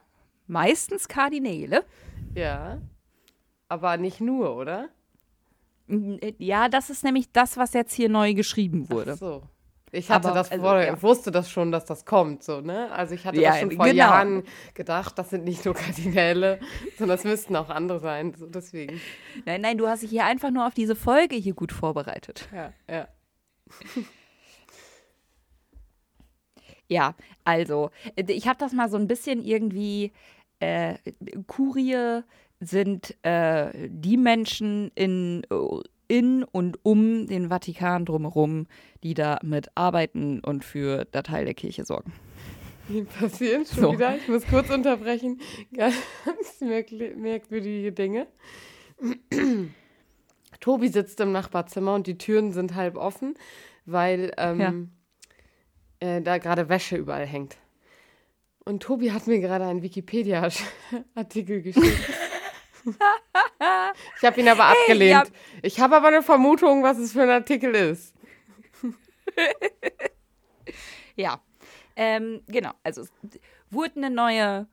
[0.50, 1.84] meistens Kardinäle.
[2.34, 2.78] Ja.
[3.68, 4.88] Aber nicht nur, oder?
[6.38, 9.12] Ja, das ist nämlich das, was jetzt hier neu geschrieben wurde.
[9.14, 9.42] Ach so.
[9.92, 11.02] Ich hatte Aber, das also, vorher, ja.
[11.02, 12.92] wusste das schon, dass das kommt, so, ne?
[12.92, 13.96] Also ich hatte Ja, das schon vor genau.
[13.96, 16.60] Jahren gedacht, das sind nicht nur Kardinäle,
[16.98, 19.00] sondern es müssten auch andere sein, so deswegen.
[19.46, 22.48] Nein, nein, du hast dich hier einfach nur auf diese Folge hier gut vorbereitet.
[22.54, 23.08] Ja, ja.
[26.90, 30.12] Ja, also, äh, ich habe das mal so ein bisschen irgendwie.
[30.60, 30.94] Äh,
[31.46, 32.22] Kurie
[32.60, 35.42] sind äh, die Menschen in,
[36.08, 38.66] in und um den Vatikan drumherum,
[39.02, 42.12] die da mit arbeiten und für der Teil der Kirche sorgen.
[42.88, 43.92] Hier passieren schon So.
[43.92, 44.16] wieder.
[44.16, 45.40] Ich muss kurz unterbrechen.
[45.74, 45.96] Ganz
[46.60, 48.26] merkwürdige Dinge.
[50.60, 53.34] Tobi sitzt im Nachbarzimmer und die Türen sind halb offen,
[53.86, 54.90] weil ähm,
[56.00, 57.56] äh, da gerade Wäsche überall hängt.
[58.70, 62.08] Und Tobi hat mir gerade einen Wikipedia-Artikel geschickt.
[64.16, 65.10] ich habe ihn aber abgelehnt.
[65.10, 65.24] ja.
[65.62, 68.14] Ich habe aber eine Vermutung, was es für ein Artikel ist.
[71.16, 71.42] Ja,
[71.96, 72.70] ähm, genau.
[72.82, 73.10] Also es
[73.70, 74.68] wurde eine neue.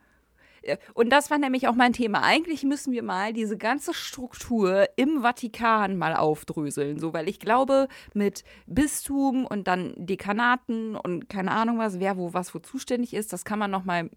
[0.67, 2.23] Äh, Und das war nämlich auch mein Thema.
[2.23, 6.99] Eigentlich müssen wir mal diese ganze Struktur im Vatikan mal aufdröseln.
[6.99, 12.33] So, weil ich glaube, mit Bistum und dann Dekanaten und keine Ahnung was, wer wo
[12.33, 14.09] was wo zuständig ist, das kann man nochmal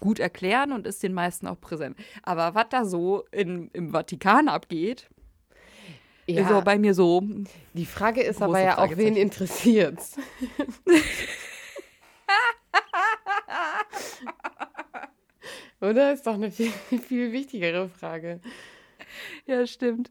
[0.00, 1.96] gut erklären und ist den meisten auch präsent.
[2.22, 5.08] Aber was da so in, im Vatikan abgeht,
[6.26, 7.22] ist auch bei mir so.
[7.74, 10.16] die Frage ist aber ja auch, wen interessiert's?
[15.88, 16.12] Oder?
[16.12, 16.70] Ist doch eine viel,
[17.08, 18.40] viel wichtigere Frage.
[19.46, 20.10] Ja, stimmt.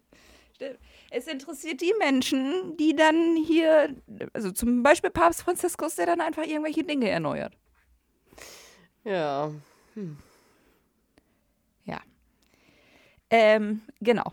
[0.55, 0.79] stimmt.
[1.11, 3.95] Es interessiert die Menschen, die dann hier,
[4.33, 7.57] also zum Beispiel Papst Franziskus, der dann einfach irgendwelche Dinge erneuert.
[9.03, 9.51] Ja.
[11.85, 12.01] Ja.
[13.29, 14.31] Ähm, genau.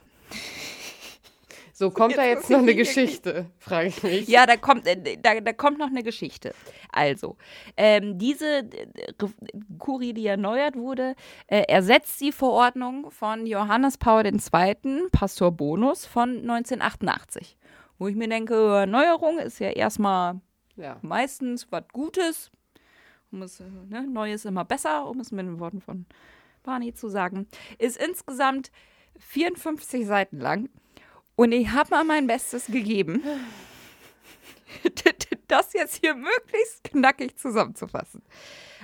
[1.81, 4.29] So, kommt da jetzt noch eine Geschichte, frage ich mich.
[4.29, 6.53] Ja, da kommt, äh, da, da kommt noch eine Geschichte.
[6.93, 7.39] Also,
[7.75, 9.15] ähm, diese äh,
[9.79, 11.15] Kurie, die erneuert wurde,
[11.47, 17.57] äh, ersetzt die Verordnung von Johannes Paul II., Pastor Bonus, von 1988.
[17.99, 20.39] Wo ich mir denke, Erneuerung ist ja erstmal
[20.77, 20.99] Ja.
[21.01, 22.51] meistens was Gutes.
[23.33, 26.05] Um es, äh, ne, Neues immer besser, um es mit den Worten von
[26.63, 27.47] Barney zu sagen.
[27.79, 28.71] Ist insgesamt
[29.19, 30.69] 54 Seiten lang.
[31.41, 33.23] Und ich habe mal mein Bestes gegeben,
[35.49, 38.21] das jetzt hier möglichst knackig zusammenzufassen.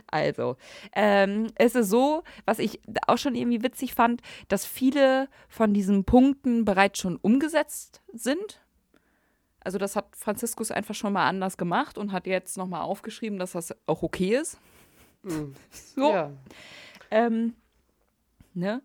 [0.06, 0.56] Also,
[0.94, 6.04] ähm, es ist so, was ich auch schon irgendwie witzig fand, dass viele von diesen
[6.04, 8.64] Punkten bereits schon umgesetzt sind.
[9.60, 13.52] Also das hat Franziskus einfach schon mal anders gemacht und hat jetzt nochmal aufgeschrieben, dass
[13.52, 14.58] das auch okay ist.
[15.24, 15.54] Hm.
[15.94, 16.30] So, Ja.
[17.10, 17.54] ähm,
[18.54, 18.80] ne?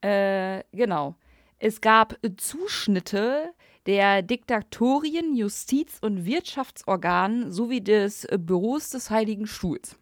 [0.00, 1.16] Äh, genau.
[1.62, 3.52] Es gab Zuschnitte
[3.84, 9.96] der Diktatorien, Justiz- und Wirtschaftsorganen sowie des Büros des Heiligen Stuhls.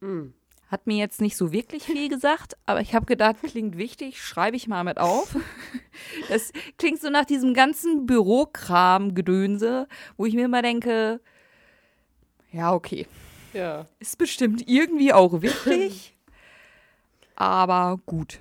[0.00, 0.34] Hm.
[0.68, 4.56] Hat mir jetzt nicht so wirklich viel gesagt, aber ich habe gedacht, klingt wichtig, schreibe
[4.56, 5.34] ich mal mit auf.
[6.28, 11.20] Das klingt so nach diesem ganzen Bürokram-Gedönse, wo ich mir immer denke,
[12.52, 13.06] ja, okay,
[13.52, 13.86] Ja.
[13.98, 16.16] ist bestimmt irgendwie auch wichtig,
[17.34, 18.40] aber gut.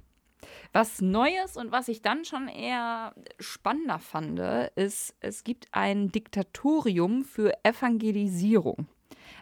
[0.80, 4.40] Was Neues und was ich dann schon eher spannender fand,
[4.76, 8.86] ist, es gibt ein Diktatorium für Evangelisierung.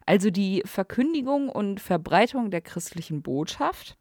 [0.06, 3.98] Also die Verkündigung und Verbreitung der christlichen Botschaft.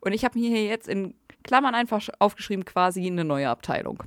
[0.00, 4.02] Und ich habe mir hier jetzt in Klammern einfach aufgeschrieben, quasi eine neue Abteilung.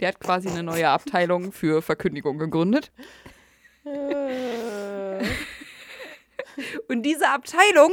[0.00, 2.92] Der hat quasi eine neue Abteilung für Verkündigung gegründet.
[6.88, 7.92] Und diese Abteilung,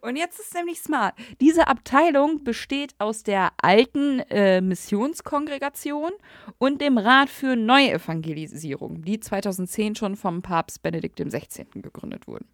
[0.00, 6.10] und jetzt ist es nämlich smart, diese Abteilung besteht aus der alten äh, Missionskongregation
[6.58, 11.66] und dem Rat für Neuevangelisierung, die 2010 schon vom Papst Benedikt XVI.
[11.74, 12.46] gegründet wurden.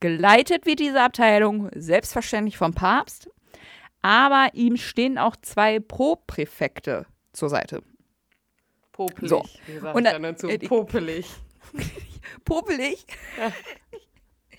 [0.00, 3.28] Geleitet wird diese Abteilung selbstverständlich vom Papst,
[4.02, 7.82] aber ihm stehen auch zwei Pro-Präfekte zur Seite.
[8.92, 9.28] popelig.
[9.30, 9.42] So.
[9.66, 10.48] Wie sagt Und dann- dazu?
[10.48, 11.26] äh, popelig.
[12.44, 13.04] Popelig.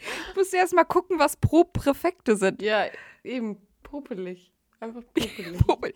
[0.31, 2.61] Ich muss erst mal gucken, was Pro-Präfekte sind.
[2.61, 2.85] Ja,
[3.23, 4.51] eben, popelig.
[4.79, 5.57] Einfach popelig.
[5.65, 5.93] Popel.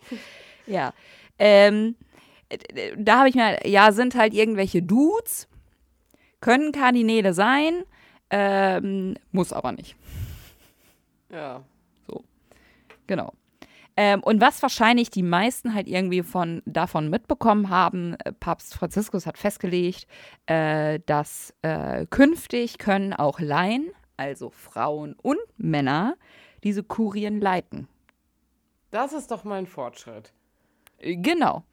[0.66, 0.92] Ja.
[1.38, 1.96] Ähm,
[2.48, 5.48] äh, da habe ich mir, ja, sind halt irgendwelche Dudes,
[6.40, 7.84] können Kardinäle sein,
[8.30, 9.96] ähm, muss aber nicht.
[11.30, 11.64] ja.
[13.06, 13.32] Genau.
[13.96, 19.26] Ähm, und was wahrscheinlich die meisten halt irgendwie von, davon mitbekommen haben, äh, Papst Franziskus
[19.26, 20.06] hat festgelegt,
[20.46, 26.16] äh, dass äh, künftig können auch Laien, also Frauen und Männer,
[26.64, 27.88] diese Kurien leiten.
[28.90, 30.32] Das ist doch mal ein Fortschritt.
[30.98, 31.64] Äh, Genau.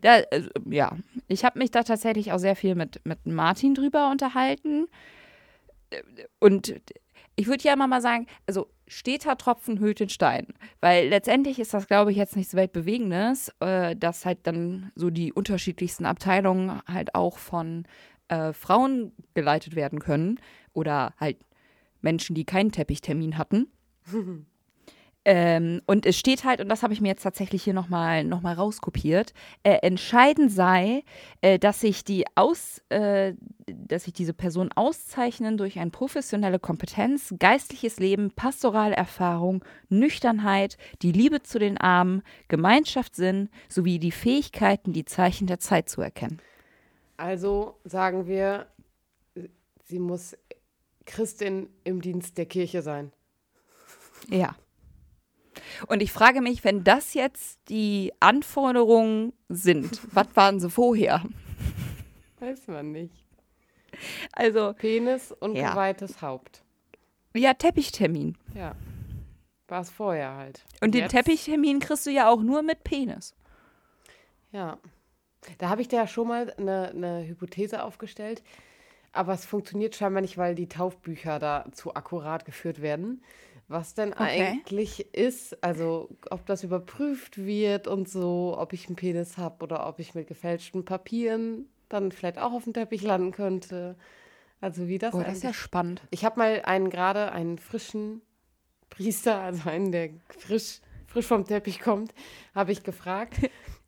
[0.00, 4.10] Da, äh, ja, ich habe mich da tatsächlich auch sehr viel mit, mit Martin drüber
[4.10, 4.86] unterhalten.
[5.90, 6.02] Äh,
[6.38, 6.80] Und
[7.34, 10.46] ich würde ja immer mal sagen, also steter Tropfen hüllt den Stein.
[10.80, 15.32] Weil letztendlich ist das, glaube ich, jetzt nichts Weltbewegendes, äh, dass halt dann so die
[15.32, 17.84] unterschiedlichsten Abteilungen halt auch von
[18.28, 20.40] äh, Frauen geleitet werden können.
[20.74, 21.38] Oder halt
[22.00, 23.68] Menschen, die keinen Teppichtermin hatten.
[25.30, 28.40] Ähm, und es steht halt, und das habe ich mir jetzt tatsächlich hier nochmal noch
[28.40, 31.04] mal rauskopiert, äh, entscheidend sei,
[31.42, 33.34] äh, dass sich die aus, äh,
[33.66, 41.12] dass sich diese Personen auszeichnen durch eine professionelle Kompetenz, geistliches Leben, pastorale Erfahrung, Nüchternheit, die
[41.12, 46.40] Liebe zu den Armen, Gemeinschaftssinn sowie die Fähigkeiten, die Zeichen der Zeit zu erkennen.
[47.18, 48.66] Also sagen wir,
[49.84, 50.34] sie muss
[51.08, 53.12] Christin im Dienst der Kirche sein.
[54.28, 54.54] Ja.
[55.88, 61.24] Und ich frage mich, wenn das jetzt die Anforderungen sind, was waren sie vorher?
[62.38, 63.24] Weiß man nicht.
[64.32, 65.70] Also, Penis und Ja.
[65.70, 66.62] geweihtes Haupt.
[67.34, 68.36] ja, Teppichtermin.
[68.54, 68.74] Ja.
[69.66, 70.64] War es vorher halt.
[70.80, 73.34] Und den Jetzt- Teppichtermin kriegst du ja auch nur mit Penis.
[74.52, 74.78] Ja.
[75.58, 78.42] Da habe ich dir ja schon mal eine, eine Hypothese aufgestellt.
[79.18, 83.20] Aber es funktioniert scheinbar nicht, weil die Taufbücher da zu akkurat geführt werden.
[83.66, 84.22] Was denn Okay.
[84.22, 89.88] eigentlich ist, also ob das überprüft wird und so, ob ich einen Penis habe oder
[89.88, 93.96] ob ich mit gefälschten Papieren dann vielleicht auch auf dem Teppich landen könnte.
[94.60, 96.00] Also wie das Boah, das ist ja spannend.
[96.10, 98.22] Ich habe mal einen gerade, einen frischen
[98.88, 102.14] Priester, also einen, der frisch, frisch vom Teppich kommt,
[102.54, 103.34] habe ich gefragt,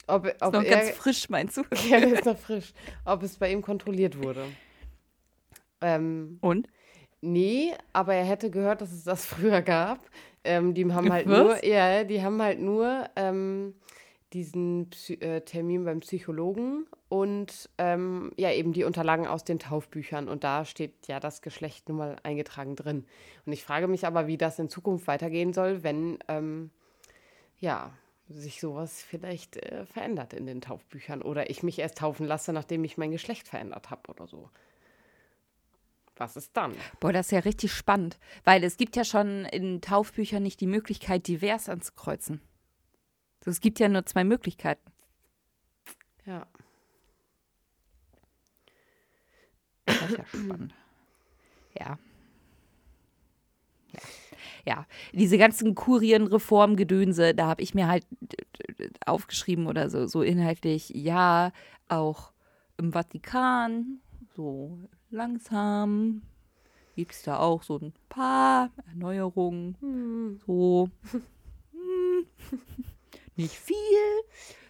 [0.09, 1.63] ob, ob Noch er, ganz frisch, meinst du?
[1.89, 2.73] ja, der ist noch frisch,
[3.05, 4.47] ob es bei ihm kontrolliert wurde.
[5.81, 6.69] Ähm, Und?
[7.21, 9.99] nee, aber er hätte gehört, dass es das früher gab.
[10.45, 11.39] Ähm, die haben halt Was?
[11.39, 13.75] nur, ja, die haben halt nur ähm,
[14.33, 20.29] diesen Psy äh, Termin beim Psychologen und ähm, ja, eben die Unterlagen aus den Taufbüchern.
[20.29, 23.05] Und da steht ja das Geschlecht nun mal eingetragen drin.
[23.45, 26.71] Und ich frage mich aber, wie das in Zukunft weitergehen soll, wenn ähm,
[27.59, 27.93] ja,
[28.29, 32.85] sich sowas vielleicht äh, verändert in den Taufbüchern oder ich mich erst taufen lasse, nachdem
[32.85, 34.49] ich mein Geschlecht verändert habe oder so.
[36.21, 36.75] Was ist dann?
[37.01, 38.19] Boah, das ist ja richtig spannend.
[38.45, 42.43] Weil es gibt ja schon in Taufbüchern nicht die Möglichkeit, divers anzukreuzen.
[43.43, 44.93] So, Es gibt ja nur zwei Möglichkeiten.
[46.27, 46.47] Ja.
[49.87, 50.75] Das ist ja spannend.
[51.79, 51.99] Ja.
[53.93, 54.01] Ja.
[54.67, 58.07] Ja, diese ganzen Kurienreformgedönse, da habe ich mir halt
[59.07, 61.51] aufgeschrieben oder so, so inhaltlich, ja,
[61.89, 62.35] auch
[62.77, 64.03] im Vatikan,
[64.37, 64.79] so
[65.11, 66.23] langsam
[66.97, 70.91] gibt es da auch so ein paar Erneuerungen, so
[71.73, 72.27] hm,
[73.37, 73.77] nicht viel,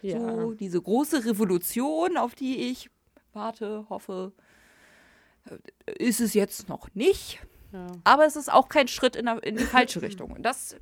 [0.01, 0.19] Ja.
[0.19, 2.89] so diese große Revolution, auf die ich
[3.33, 4.31] warte, hoffe,
[5.45, 5.57] äh,
[5.97, 7.39] ist es jetzt noch nicht.
[7.73, 7.87] ja.
[8.03, 10.31] Aber es ist auch kein Schritt in, der- in die falsche Richtung.
[10.31, 10.75] Und das,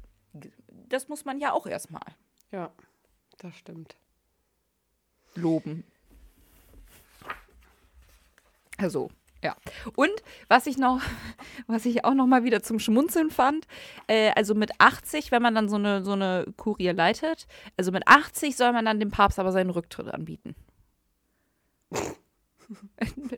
[0.89, 2.05] das muss man ja auch erstmal
[2.51, 2.71] Ja,
[3.37, 3.95] das stimmt.
[5.35, 5.83] loben.
[8.77, 9.09] Also,
[9.43, 9.55] ja.
[9.95, 10.11] Und
[10.47, 11.01] was ich noch,
[11.67, 13.67] was ich auch noch mal wieder zum Schmunzeln fand,
[14.07, 18.07] äh, also mit 80, wenn man dann so eine, so eine Kurie leitet, also mit
[18.07, 20.55] 80 soll man dann dem Papst aber seinen Rücktritt anbieten.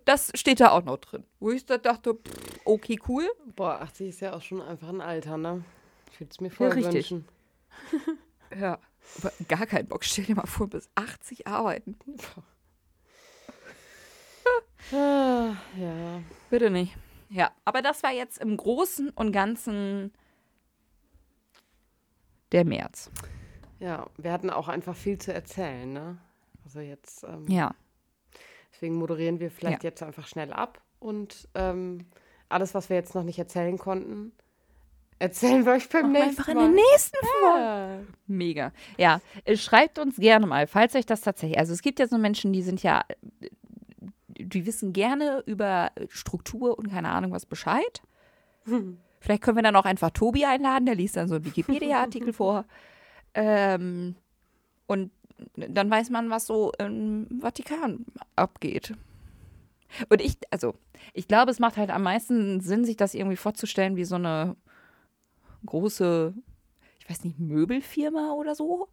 [0.04, 1.24] Das steht da auch noch drin.
[1.40, 2.18] Wo ich da dachte,
[2.66, 3.26] okay, cool.
[3.56, 5.64] Boah, 80 ist ja auch schon einfach ein Alter, ne?
[6.12, 7.12] Ich würde es mir voll richtig.
[7.12, 7.28] wünschen.
[8.60, 8.80] Ja.
[9.18, 10.04] Aber gar keinen Bock.
[10.04, 11.98] Stell dir mal vor, bis 80 arbeiten.
[12.36, 12.44] Ah,
[14.92, 16.22] ja.
[16.50, 16.96] Bitte nicht.
[17.30, 20.12] Ja, aber das war jetzt im Großen und Ganzen
[22.52, 23.10] der März.
[23.80, 26.18] Ja, wir hatten auch einfach viel zu erzählen, ne?
[26.66, 27.74] Also jetzt, ähm, Ja.
[28.74, 29.90] deswegen moderieren wir vielleicht Ja.
[29.90, 32.06] jetzt einfach schnell ab und ähm,
[32.50, 34.34] alles, was wir jetzt noch nicht erzählen konnten,
[35.20, 36.62] erzählen wir euch beim nächsten Einfach in Mal.
[36.74, 37.60] der nächsten Folge.
[37.64, 38.00] Ja.
[38.28, 38.72] Mega.
[38.98, 41.58] Ja, äh, schreibt uns gerne mal, falls euch das tatsächlich.
[41.58, 43.04] Also es gibt ja so Menschen, die sind ja,
[44.46, 48.02] die wissen gerne über Struktur und keine Ahnung was Bescheid.
[49.20, 52.66] Vielleicht können wir dann auch einfach Tobi einladen, der liest dann so einen Wikipedia-Artikel vor.
[53.34, 54.16] Ähm,
[54.88, 55.12] und
[55.56, 58.94] dann weiß man, was so im Vatikan abgeht.
[60.10, 60.76] Und ich, also,
[61.14, 64.56] ich glaube, es macht halt am meisten Sinn, sich das irgendwie vorzustellen wie so eine
[65.66, 66.34] große,
[67.00, 68.88] ich weiß nicht, Möbelfirma oder so.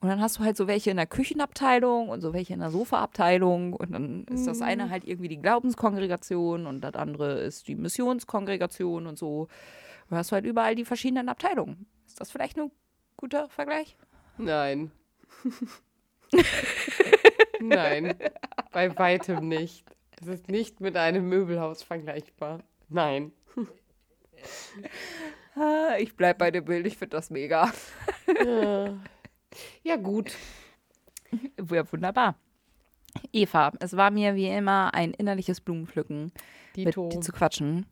[0.00, 2.70] Und dann hast du halt so welche in der Küchenabteilung und so welche in der
[2.70, 3.72] Sofaabteilung.
[3.72, 9.08] Und dann ist das eine halt irgendwie die Glaubenskongregation und das andere ist die Missionskongregation
[9.08, 9.48] und so.
[10.08, 11.86] Du hast halt überall die verschiedenen Abteilungen.
[12.06, 12.70] Ist das vielleicht ein
[13.16, 13.96] guter Vergleich?
[14.36, 14.92] Nein.
[17.60, 18.14] Nein,
[18.72, 19.84] bei weitem nicht.
[20.20, 22.60] Es ist nicht mit einem Möbelhaus vergleichbar.
[22.88, 23.32] Nein.
[25.56, 27.72] Ah, Ich bleib bei dem Bild, ich finde das mega.
[28.44, 28.96] Ja,
[29.96, 30.32] gut.
[31.70, 32.36] Ja, wunderbar.
[33.32, 36.32] Eva, es war mir wie immer ein innerliches Blumenpflücken,
[36.74, 37.04] Dito.
[37.04, 37.84] mit dir zu quatschen.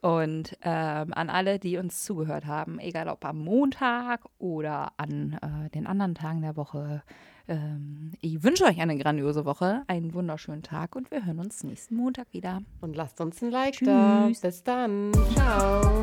[0.00, 5.70] Und ähm, an alle, die uns zugehört haben, egal ob am Montag oder an äh,
[5.70, 7.02] den anderen Tagen der Woche,
[7.46, 11.94] ähm, ich wünsche euch eine grandiose Woche, einen wunderschönen Tag und wir hören uns nächsten
[11.94, 12.62] Montag wieder.
[12.80, 14.26] Und lasst uns ein Like da.
[14.26, 14.40] Tschüss.
[14.40, 15.12] Bis dann.
[15.34, 16.02] Ciao.